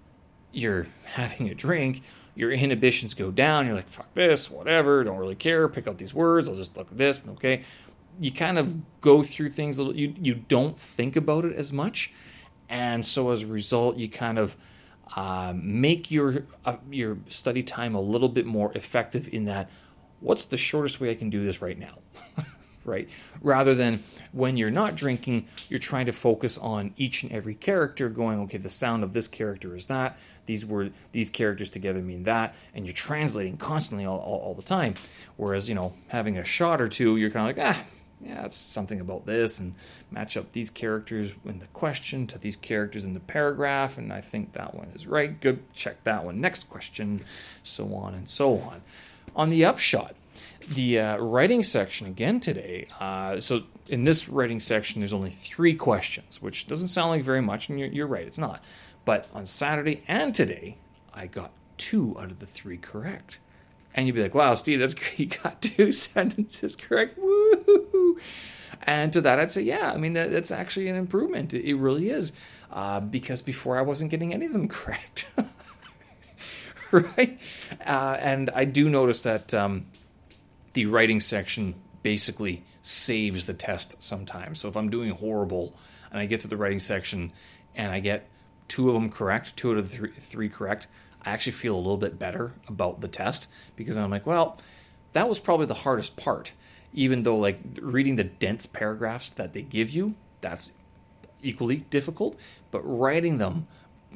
you're 0.51 0.87
having 1.05 1.49
a 1.49 1.55
drink, 1.55 2.01
your 2.35 2.51
inhibitions 2.51 3.13
go 3.13 3.31
down. 3.31 3.65
You're 3.65 3.75
like, 3.75 3.89
fuck 3.89 4.13
this, 4.13 4.49
whatever, 4.49 5.03
don't 5.03 5.17
really 5.17 5.35
care. 5.35 5.67
Pick 5.67 5.87
out 5.87 5.97
these 5.97 6.13
words. 6.13 6.47
I'll 6.47 6.55
just 6.55 6.77
look 6.77 6.91
at 6.91 6.97
this, 6.97 7.23
okay. 7.29 7.63
You 8.19 8.31
kind 8.31 8.57
of 8.57 9.01
go 9.01 9.23
through 9.23 9.51
things 9.51 9.77
a 9.77 9.83
little. 9.83 9.95
You 9.95 10.13
you 10.19 10.33
don't 10.33 10.77
think 10.77 11.15
about 11.15 11.45
it 11.45 11.55
as 11.55 11.71
much, 11.71 12.11
and 12.67 13.05
so 13.05 13.29
as 13.29 13.43
a 13.43 13.47
result, 13.47 13.97
you 13.97 14.09
kind 14.09 14.39
of 14.39 14.57
uh, 15.15 15.53
make 15.55 16.09
your 16.09 16.45
uh, 16.65 16.77
your 16.89 17.19
study 17.27 17.61
time 17.61 17.93
a 17.93 18.01
little 18.01 18.29
bit 18.29 18.47
more 18.47 18.75
effective. 18.75 19.29
In 19.31 19.45
that, 19.45 19.69
what's 20.19 20.45
the 20.45 20.57
shortest 20.57 20.99
way 20.99 21.11
I 21.11 21.15
can 21.15 21.29
do 21.29 21.45
this 21.45 21.61
right 21.61 21.77
now? 21.77 21.99
right? 22.87 23.07
Rather 23.41 23.75
than 23.75 24.03
when 24.31 24.57
you're 24.57 24.71
not 24.71 24.95
drinking, 24.95 25.47
you're 25.69 25.79
trying 25.79 26.05
to 26.07 26.11
focus 26.11 26.57
on 26.57 26.93
each 26.97 27.21
and 27.21 27.31
every 27.31 27.53
character, 27.53 28.09
going, 28.09 28.39
okay, 28.41 28.57
the 28.57 28.69
sound 28.69 29.03
of 29.03 29.13
this 29.13 29.27
character 29.27 29.75
is 29.75 29.85
that, 29.85 30.17
these 30.47 30.65
were 30.65 30.89
these 31.11 31.29
characters 31.29 31.69
together 31.69 31.99
mean 31.99 32.23
that, 32.23 32.55
and 32.73 32.85
you're 32.85 32.93
translating 32.93 33.57
constantly 33.57 34.05
all, 34.05 34.19
all, 34.19 34.39
all 34.39 34.53
the 34.53 34.63
time. 34.63 34.95
Whereas, 35.35 35.67
you 35.67 35.75
know, 35.75 35.93
having 36.07 36.37
a 36.37 36.45
shot 36.45 36.81
or 36.81 36.87
two, 36.87 37.17
you're 37.17 37.29
kind 37.29 37.49
of 37.49 37.57
like, 37.57 37.75
ah, 37.75 37.83
yeah, 38.25 38.45
it's 38.45 38.55
something 38.55 38.99
about 38.99 39.25
this, 39.25 39.59
and 39.59 39.75
match 40.09 40.37
up 40.37 40.53
these 40.53 40.69
characters 40.69 41.33
in 41.45 41.59
the 41.59 41.67
question 41.67 42.25
to 42.27 42.39
these 42.39 42.57
characters 42.57 43.03
in 43.03 43.13
the 43.13 43.19
paragraph, 43.19 43.97
and 43.97 44.11
I 44.11 44.21
think 44.21 44.53
that 44.53 44.73
one 44.73 44.87
is 44.95 45.05
right. 45.05 45.39
Good, 45.39 45.71
check 45.73 46.03
that 46.05 46.23
one. 46.23 46.41
Next 46.41 46.69
question, 46.69 47.21
so 47.63 47.93
on 47.93 48.15
and 48.15 48.27
so 48.27 48.57
on. 48.59 48.81
On 49.35 49.49
the 49.49 49.65
upshot, 49.65 50.15
the 50.67 50.99
uh, 50.99 51.17
writing 51.17 51.63
section 51.63 52.07
again 52.07 52.39
today. 52.39 52.87
Uh, 52.99 53.39
so 53.39 53.63
in 53.87 54.03
this 54.03 54.27
writing 54.27 54.59
section, 54.59 54.99
there's 54.99 55.13
only 55.13 55.29
three 55.29 55.75
questions, 55.75 56.41
which 56.41 56.67
doesn't 56.67 56.89
sound 56.89 57.11
like 57.11 57.23
very 57.23 57.41
much, 57.41 57.69
and 57.69 57.79
you're, 57.79 57.89
you're 57.89 58.07
right, 58.07 58.25
it's 58.25 58.37
not. 58.37 58.63
But 59.05 59.27
on 59.33 59.47
Saturday 59.47 60.03
and 60.07 60.35
today, 60.35 60.77
I 61.13 61.27
got 61.27 61.51
two 61.77 62.17
out 62.19 62.31
of 62.31 62.39
the 62.39 62.45
three 62.45 62.77
correct. 62.77 63.39
And 63.93 64.05
you'd 64.05 64.15
be 64.15 64.21
like, 64.21 64.35
wow, 64.35 64.53
Steve, 64.53 64.79
that's 64.79 64.93
great. 64.95 65.19
You 65.19 65.25
got 65.27 65.61
two 65.61 65.91
sentences 65.91 66.75
correct. 66.75 67.17
Woo! 67.17 68.19
And 68.83 69.11
to 69.13 69.21
that, 69.21 69.39
I'd 69.39 69.51
say, 69.51 69.61
yeah, 69.61 69.91
I 69.91 69.97
mean, 69.97 70.13
that, 70.13 70.31
that's 70.31 70.51
actually 70.51 70.87
an 70.87 70.95
improvement. 70.95 71.53
It, 71.53 71.65
it 71.65 71.75
really 71.75 72.09
is. 72.09 72.33
Uh, 72.71 72.99
because 72.99 73.41
before 73.41 73.77
I 73.77 73.81
wasn't 73.81 74.11
getting 74.11 74.33
any 74.33 74.45
of 74.45 74.53
them 74.53 74.67
correct. 74.67 75.27
right? 77.17 77.39
Uh, 77.85 78.17
and 78.19 78.49
I 78.49 78.65
do 78.65 78.89
notice 78.89 79.21
that 79.21 79.53
um, 79.53 79.85
the 80.73 80.85
writing 80.85 81.19
section 81.19 81.75
basically 82.03 82.63
saves 82.81 83.45
the 83.45 83.53
test 83.53 84.01
sometimes. 84.01 84.59
So 84.59 84.69
if 84.69 84.77
I'm 84.77 84.89
doing 84.89 85.11
horrible 85.11 85.75
and 86.11 86.19
I 86.19 86.25
get 86.25 86.41
to 86.41 86.47
the 86.47 86.57
writing 86.57 86.79
section 86.79 87.33
and 87.75 87.91
I 87.91 87.99
get 87.99 88.29
two 88.67 88.87
of 88.89 88.93
them 88.93 89.09
correct, 89.09 89.57
two 89.57 89.71
out 89.71 89.77
of 89.77 89.89
the 89.89 89.97
three, 89.97 90.11
three 90.11 90.49
correct, 90.49 90.87
I 91.23 91.31
actually 91.31 91.53
feel 91.53 91.75
a 91.75 91.77
little 91.77 91.97
bit 91.97 92.17
better 92.17 92.53
about 92.67 93.01
the 93.01 93.07
test 93.07 93.49
because 93.75 93.97
I'm 93.97 94.09
like, 94.09 94.25
well, 94.25 94.57
that 95.13 95.27
was 95.27 95.39
probably 95.39 95.65
the 95.65 95.73
hardest 95.73 96.15
part. 96.15 96.53
Even 96.93 97.23
though, 97.23 97.37
like, 97.37 97.59
reading 97.81 98.15
the 98.15 98.23
dense 98.23 98.65
paragraphs 98.65 99.29
that 99.31 99.53
they 99.53 99.61
give 99.61 99.89
you, 99.89 100.15
that's 100.39 100.71
equally 101.43 101.77
difficult. 101.89 102.39
But 102.71 102.81
writing 102.81 103.37
them, 103.37 103.67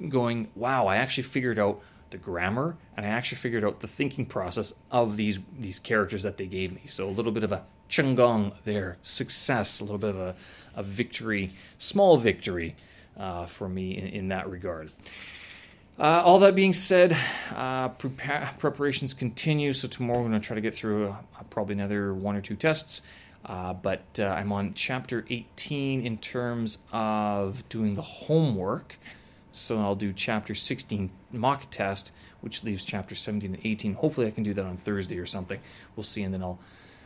going, 0.10 0.49
wow, 0.55 0.88
I 0.88 0.95
actually 0.95 1.23
figured 1.23 1.60
out 1.60 1.81
the 2.12 2.17
grammar, 2.17 2.78
and 2.95 3.06
I 3.06 3.10
actually 3.10 3.38
figured 3.38 3.63
out 3.63 3.80
the 3.80 3.88
thinking 3.88 4.26
process 4.26 4.74
of 4.91 5.17
these 5.17 5.39
these 5.58 5.80
characters 5.80 6.24
that 6.24 6.38
they 6.38 6.45
gave 6.45 6.74
me. 6.74 6.84
So 6.88 7.08
a 7.08 7.12
little 7.12 7.32
bit 7.32 7.43
of 7.43 7.52
a 7.52 7.63
chenggong 7.89 8.54
there, 8.63 8.97
success, 9.04 9.80
a 9.80 9.84
little 9.84 9.97
bit 9.97 10.12
of 10.12 10.17
a, 10.17 10.36
a 10.76 10.84
victory, 10.84 11.52
small 11.78 12.17
victory 12.17 12.76
uh, 13.17 13.45
for 13.45 13.67
me 13.67 13.97
in, 13.97 14.08
in 14.08 14.28
that 14.30 14.50
regard. 14.50 14.91
Uh, 16.00 16.21
all 16.26 16.39
that 16.39 16.56
being 16.56 16.74
said, 16.74 17.15
uh, 17.54 17.89
preparations 17.89 19.13
continue. 19.13 19.71
So 19.74 19.88
tomorrow 19.88 20.19
we're 20.21 20.30
going 20.30 20.41
to 20.41 20.47
try 20.47 20.56
to 20.56 20.62
get 20.62 20.74
through 20.74 21.10
uh, 21.10 21.43
probably 21.50 21.74
another 21.74 22.13
one 22.13 22.36
or 22.36 22.41
two 22.41 22.56
tests. 22.56 23.02
Uh, 23.45 23.74
but 23.74 24.04
uh, 24.19 24.24
I'm 24.24 24.52
on 24.52 24.74
chapter 24.74 25.26
18 25.30 26.06
in 26.06 26.17
terms 26.17 26.78
of 26.91 27.67
doing 27.69 27.95
the 27.95 28.02
homework. 28.02 28.97
So 29.52 29.80
I'll 29.80 29.96
do 29.96 30.14
chapter 30.14 30.56
16 30.56 31.10
mock 31.32 31.70
test, 31.70 32.14
which 32.40 32.64
leaves 32.64 32.86
chapter 32.86 33.16
17 33.16 33.56
and 33.56 33.66
18. 33.66 33.96
Hopefully, 33.96 34.28
I 34.28 34.32
can 34.32 34.44
do 34.44 34.54
that 34.54 34.66
on 34.66 34.78
Thursday 34.78 35.18
or 35.18 35.26
something. 35.26 35.60
We'll 35.96 36.04
see. 36.04 36.24
And 36.24 36.34
then 36.34 36.42
I'll 36.42 36.60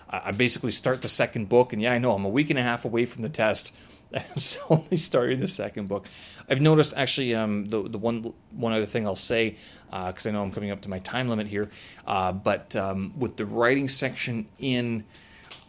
I 0.10 0.32
basically 0.32 0.72
start 0.72 1.02
the 1.02 1.10
second 1.10 1.50
book. 1.50 1.74
And 1.74 1.82
yeah, 1.82 1.94
I 1.94 1.98
know 1.98 2.14
I'm 2.14 2.26
a 2.26 2.30
week 2.30 2.50
and 2.50 2.60
a 2.60 2.64
half 2.64 2.86
away 2.86 3.06
from 3.06 3.22
the 3.22 3.30
test. 3.30 3.76
I'm 4.14 4.24
only 4.70 4.98
starting 4.98 5.40
the 5.40 5.48
second 5.48 5.88
book. 5.88 6.08
I've 6.50 6.62
noticed 6.62 6.94
actually 6.96 7.34
um, 7.34 7.66
the 7.66 7.90
the 7.90 7.98
one 7.98 8.34
one 8.52 8.72
other 8.72 8.86
thing 8.86 9.06
I'll 9.06 9.16
say 9.16 9.58
because 9.90 10.26
uh, 10.26 10.30
I 10.30 10.32
know 10.32 10.44
I'm 10.44 10.52
coming 10.52 10.72
up 10.72 10.82
to 10.82 10.90
my 10.90 11.00
time 11.00 11.28
limit 11.28 11.48
here. 11.48 11.70
Uh, 12.06 12.32
but 12.32 12.76
um, 12.76 13.14
with 13.18 13.38
the 13.38 13.46
writing 13.46 13.88
section 13.88 14.48
in 14.60 15.06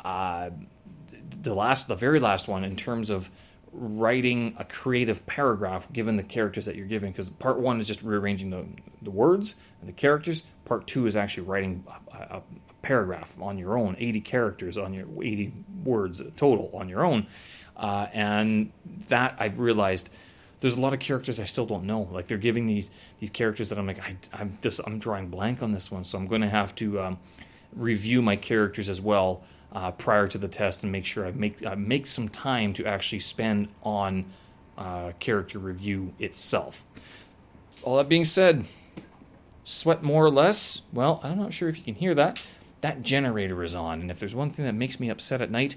uh, 0.05 0.51
the 1.43 1.55
last, 1.55 1.89
the 1.89 1.97
very 1.97 2.21
last 2.21 2.47
one, 2.47 2.63
in 2.63 2.77
terms 2.77 3.11
of 3.11 3.31
writing 3.77 4.55
a 4.59 4.65
creative 4.65 5.27
paragraph 5.27 5.93
given 5.93 6.17
the 6.17 6.23
characters 6.23 6.65
that 6.65 6.77
you're 6.77 6.87
giving 6.87 7.13
because 7.13 7.29
part 7.31 7.59
one 7.59 7.81
is 7.81 7.87
just 7.87 8.03
rearranging 8.03 8.51
the, 8.51 8.65
the 9.03 9.11
words 9.11 9.57
and 9.81 9.89
the 9.89 9.93
characters. 9.93 10.45
Part 10.65 10.87
two 10.87 11.07
is 11.07 11.17
actually 11.17 11.45
writing 11.47 11.85
a, 12.13 12.37
a, 12.37 12.43
paragraph 12.83 13.37
on 13.43 13.59
your 13.59 13.77
own 13.77 13.97
80 13.99 14.21
characters 14.21 14.79
on 14.79 14.95
your 14.95 15.07
80 15.21 15.53
words 15.85 16.23
total 16.37 16.71
on 16.73 16.89
your 16.89 17.05
own. 17.05 17.27
Uh, 17.77 18.07
and 18.13 18.71
that 19.09 19.35
i 19.41 19.47
realized 19.47 20.09
there's 20.61 20.77
a 20.77 20.81
lot 20.81 20.95
of 20.95 21.01
characters 21.01 21.39
I 21.39 21.45
still 21.45 21.67
don't 21.67 21.85
know. 21.85 22.09
Like 22.11 22.29
they're 22.29 22.39
giving 22.39 22.67
these 22.67 22.91
these 23.19 23.31
characters 23.31 23.69
that 23.69 23.79
I'm 23.79 23.87
like 23.87 24.01
I, 24.01 24.41
am 24.41 24.57
just 24.63 24.81
I'm 24.87 24.99
drawing 24.99 25.29
blank 25.29 25.63
on 25.63 25.73
this 25.73 25.91
one, 25.91 26.05
so 26.05 26.17
I'm 26.17 26.27
going 26.27 26.41
to 26.41 26.49
have 26.49 26.75
to 26.77 27.01
um, 27.01 27.19
review 27.75 28.23
my 28.23 28.37
characters 28.37 28.89
as 28.89 29.01
well 29.01 29.45
uh, 29.77 29.91
prior 29.91 30.27
to 30.27 30.39
the 30.39 30.49
test 30.49 30.83
and 30.83 30.91
make 30.91 31.05
sure 31.05 31.27
I 31.27 31.33
make 31.33 31.65
I 31.65 31.75
make 31.75 32.07
some 32.07 32.31
time 32.31 32.73
to 32.75 32.87
actually 32.87 33.21
spend 33.21 33.69
on 33.83 34.33
uh, 34.79 35.13
character 35.19 35.59
review 35.59 36.15
itself. 36.19 36.83
All 37.83 37.99
that 37.99 38.09
being 38.09 38.25
said, 38.25 38.65
sweat 39.65 40.03
more 40.03 40.25
or 40.25 40.31
less. 40.31 40.81
Well, 40.95 41.21
I'm 41.23 41.39
not 41.39 41.53
sure 41.53 41.69
if 41.69 41.77
you 41.77 41.85
can 41.85 41.95
hear 41.95 42.15
that. 42.15 42.45
That 42.81 43.03
generator 43.03 43.63
is 43.63 43.75
on, 43.75 44.01
and 44.01 44.11
if 44.11 44.19
there's 44.19 44.35
one 44.35 44.51
thing 44.51 44.65
that 44.65 44.73
makes 44.73 44.99
me 44.99 45.11
upset 45.11 45.43
at 45.43 45.51
night, 45.51 45.77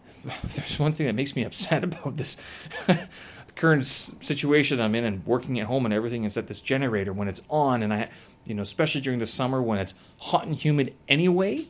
there's 0.44 0.78
one 0.78 0.92
thing 0.92 1.08
that 1.08 1.16
makes 1.16 1.34
me 1.34 1.42
upset 1.50 1.82
about 1.82 2.18
this 2.18 2.40
current 3.56 3.84
situation 3.84 4.80
I'm 4.80 4.94
in 4.94 5.04
and 5.04 5.26
working 5.26 5.58
at 5.58 5.66
home 5.66 5.84
and 5.84 5.92
everything 5.92 6.22
is 6.22 6.34
that 6.34 6.46
this 6.46 6.62
generator 6.62 7.12
when 7.12 7.26
it's 7.26 7.42
on 7.50 7.82
and 7.82 7.92
I 7.92 8.08
you 8.46 8.54
know 8.54 8.62
especially 8.62 9.02
during 9.02 9.18
the 9.18 9.26
summer 9.26 9.60
when 9.60 9.78
it's 9.78 9.94
hot 10.18 10.46
and 10.46 10.54
humid 10.54 10.94
anyway 11.08 11.66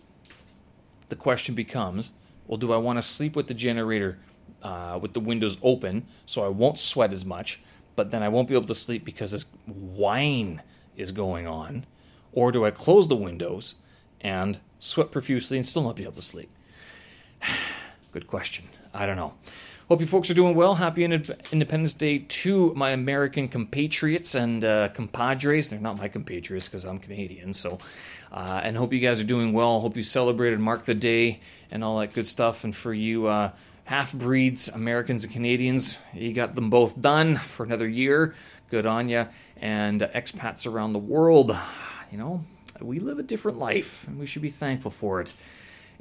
the 1.10 1.16
question 1.16 1.54
becomes 1.54 2.12
well 2.46 2.56
do 2.56 2.72
I 2.72 2.78
want 2.78 2.98
to 2.98 3.02
sleep 3.02 3.36
with 3.36 3.46
the 3.46 3.54
generator 3.54 4.18
uh, 4.62 4.98
with 5.00 5.12
the 5.12 5.20
windows 5.20 5.58
open 5.62 6.06
so 6.26 6.44
I 6.44 6.48
won't 6.48 6.78
sweat 6.78 7.12
as 7.12 7.24
much 7.24 7.60
but 8.00 8.10
then 8.10 8.22
I 8.22 8.30
won't 8.30 8.48
be 8.48 8.54
able 8.54 8.66
to 8.68 8.74
sleep 8.74 9.04
because 9.04 9.32
this 9.32 9.44
whine 9.66 10.62
is 10.96 11.12
going 11.12 11.46
on? 11.46 11.84
Or 12.32 12.50
do 12.50 12.64
I 12.64 12.70
close 12.70 13.08
the 13.08 13.16
windows 13.16 13.74
and 14.22 14.58
sweat 14.78 15.10
profusely 15.10 15.58
and 15.58 15.66
still 15.66 15.82
not 15.82 15.96
be 15.96 16.04
able 16.04 16.14
to 16.14 16.22
sleep? 16.22 16.50
Good 18.12 18.26
question. 18.26 18.68
I 18.94 19.04
don't 19.04 19.16
know 19.16 19.34
Hope 19.90 20.00
you 20.00 20.06
folks 20.06 20.30
are 20.30 20.34
doing 20.34 20.54
well. 20.54 20.76
Happy 20.76 21.02
Independence 21.02 21.94
Day 21.94 22.20
to 22.20 22.72
my 22.74 22.90
American 22.90 23.48
compatriots 23.48 24.36
and 24.36 24.64
uh, 24.64 24.88
compadres. 24.90 25.68
They're 25.68 25.80
not 25.80 25.98
my 25.98 26.06
compatriots 26.06 26.68
because 26.68 26.84
I'm 26.84 27.00
Canadian. 27.00 27.54
So, 27.54 27.78
uh, 28.30 28.60
and 28.62 28.76
hope 28.76 28.92
you 28.92 29.00
guys 29.00 29.20
are 29.20 29.24
doing 29.24 29.52
well. 29.52 29.80
Hope 29.80 29.96
you 29.96 30.04
celebrated 30.04 30.60
Mark 30.60 30.84
the 30.84 30.94
Day 30.94 31.40
and 31.72 31.82
all 31.82 31.98
that 31.98 32.12
good 32.14 32.28
stuff. 32.28 32.62
And 32.62 32.72
for 32.72 32.94
you 32.94 33.26
uh, 33.26 33.50
half 33.82 34.12
breeds, 34.12 34.68
Americans 34.68 35.24
and 35.24 35.32
Canadians, 35.32 35.98
you 36.14 36.34
got 36.34 36.54
them 36.54 36.70
both 36.70 37.00
done 37.00 37.38
for 37.38 37.66
another 37.66 37.88
year. 37.88 38.36
Good 38.70 38.86
on 38.86 39.08
you. 39.08 39.26
And 39.56 40.02
expats 40.02 40.72
around 40.72 40.92
the 40.92 41.00
world, 41.00 41.58
you 42.12 42.18
know, 42.18 42.44
we 42.80 43.00
live 43.00 43.18
a 43.18 43.24
different 43.24 43.58
life 43.58 44.06
and 44.06 44.20
we 44.20 44.26
should 44.26 44.42
be 44.42 44.50
thankful 44.50 44.92
for 44.92 45.20
it. 45.20 45.34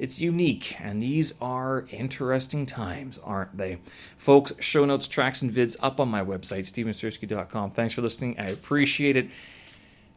It's 0.00 0.18
unique, 0.18 0.76
and 0.80 1.02
these 1.02 1.34
are 1.42 1.84
interesting 1.90 2.64
times, 2.64 3.18
aren't 3.22 3.58
they? 3.58 3.80
Folks, 4.16 4.54
show 4.58 4.86
notes, 4.86 5.06
tracks, 5.06 5.42
and 5.42 5.52
vids 5.52 5.76
up 5.80 6.00
on 6.00 6.08
my 6.08 6.24
website, 6.24 6.60
stevensersky.com. 6.60 7.72
Thanks 7.72 7.92
for 7.92 8.00
listening. 8.00 8.34
I 8.38 8.46
appreciate 8.46 9.18
it. 9.18 9.28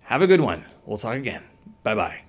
Have 0.03 0.21
a 0.21 0.27
good 0.27 0.39
one. 0.39 0.63
We'll 0.85 0.97
talk 0.97 1.15
again. 1.15 1.43
Bye 1.83 1.95
bye. 1.95 2.22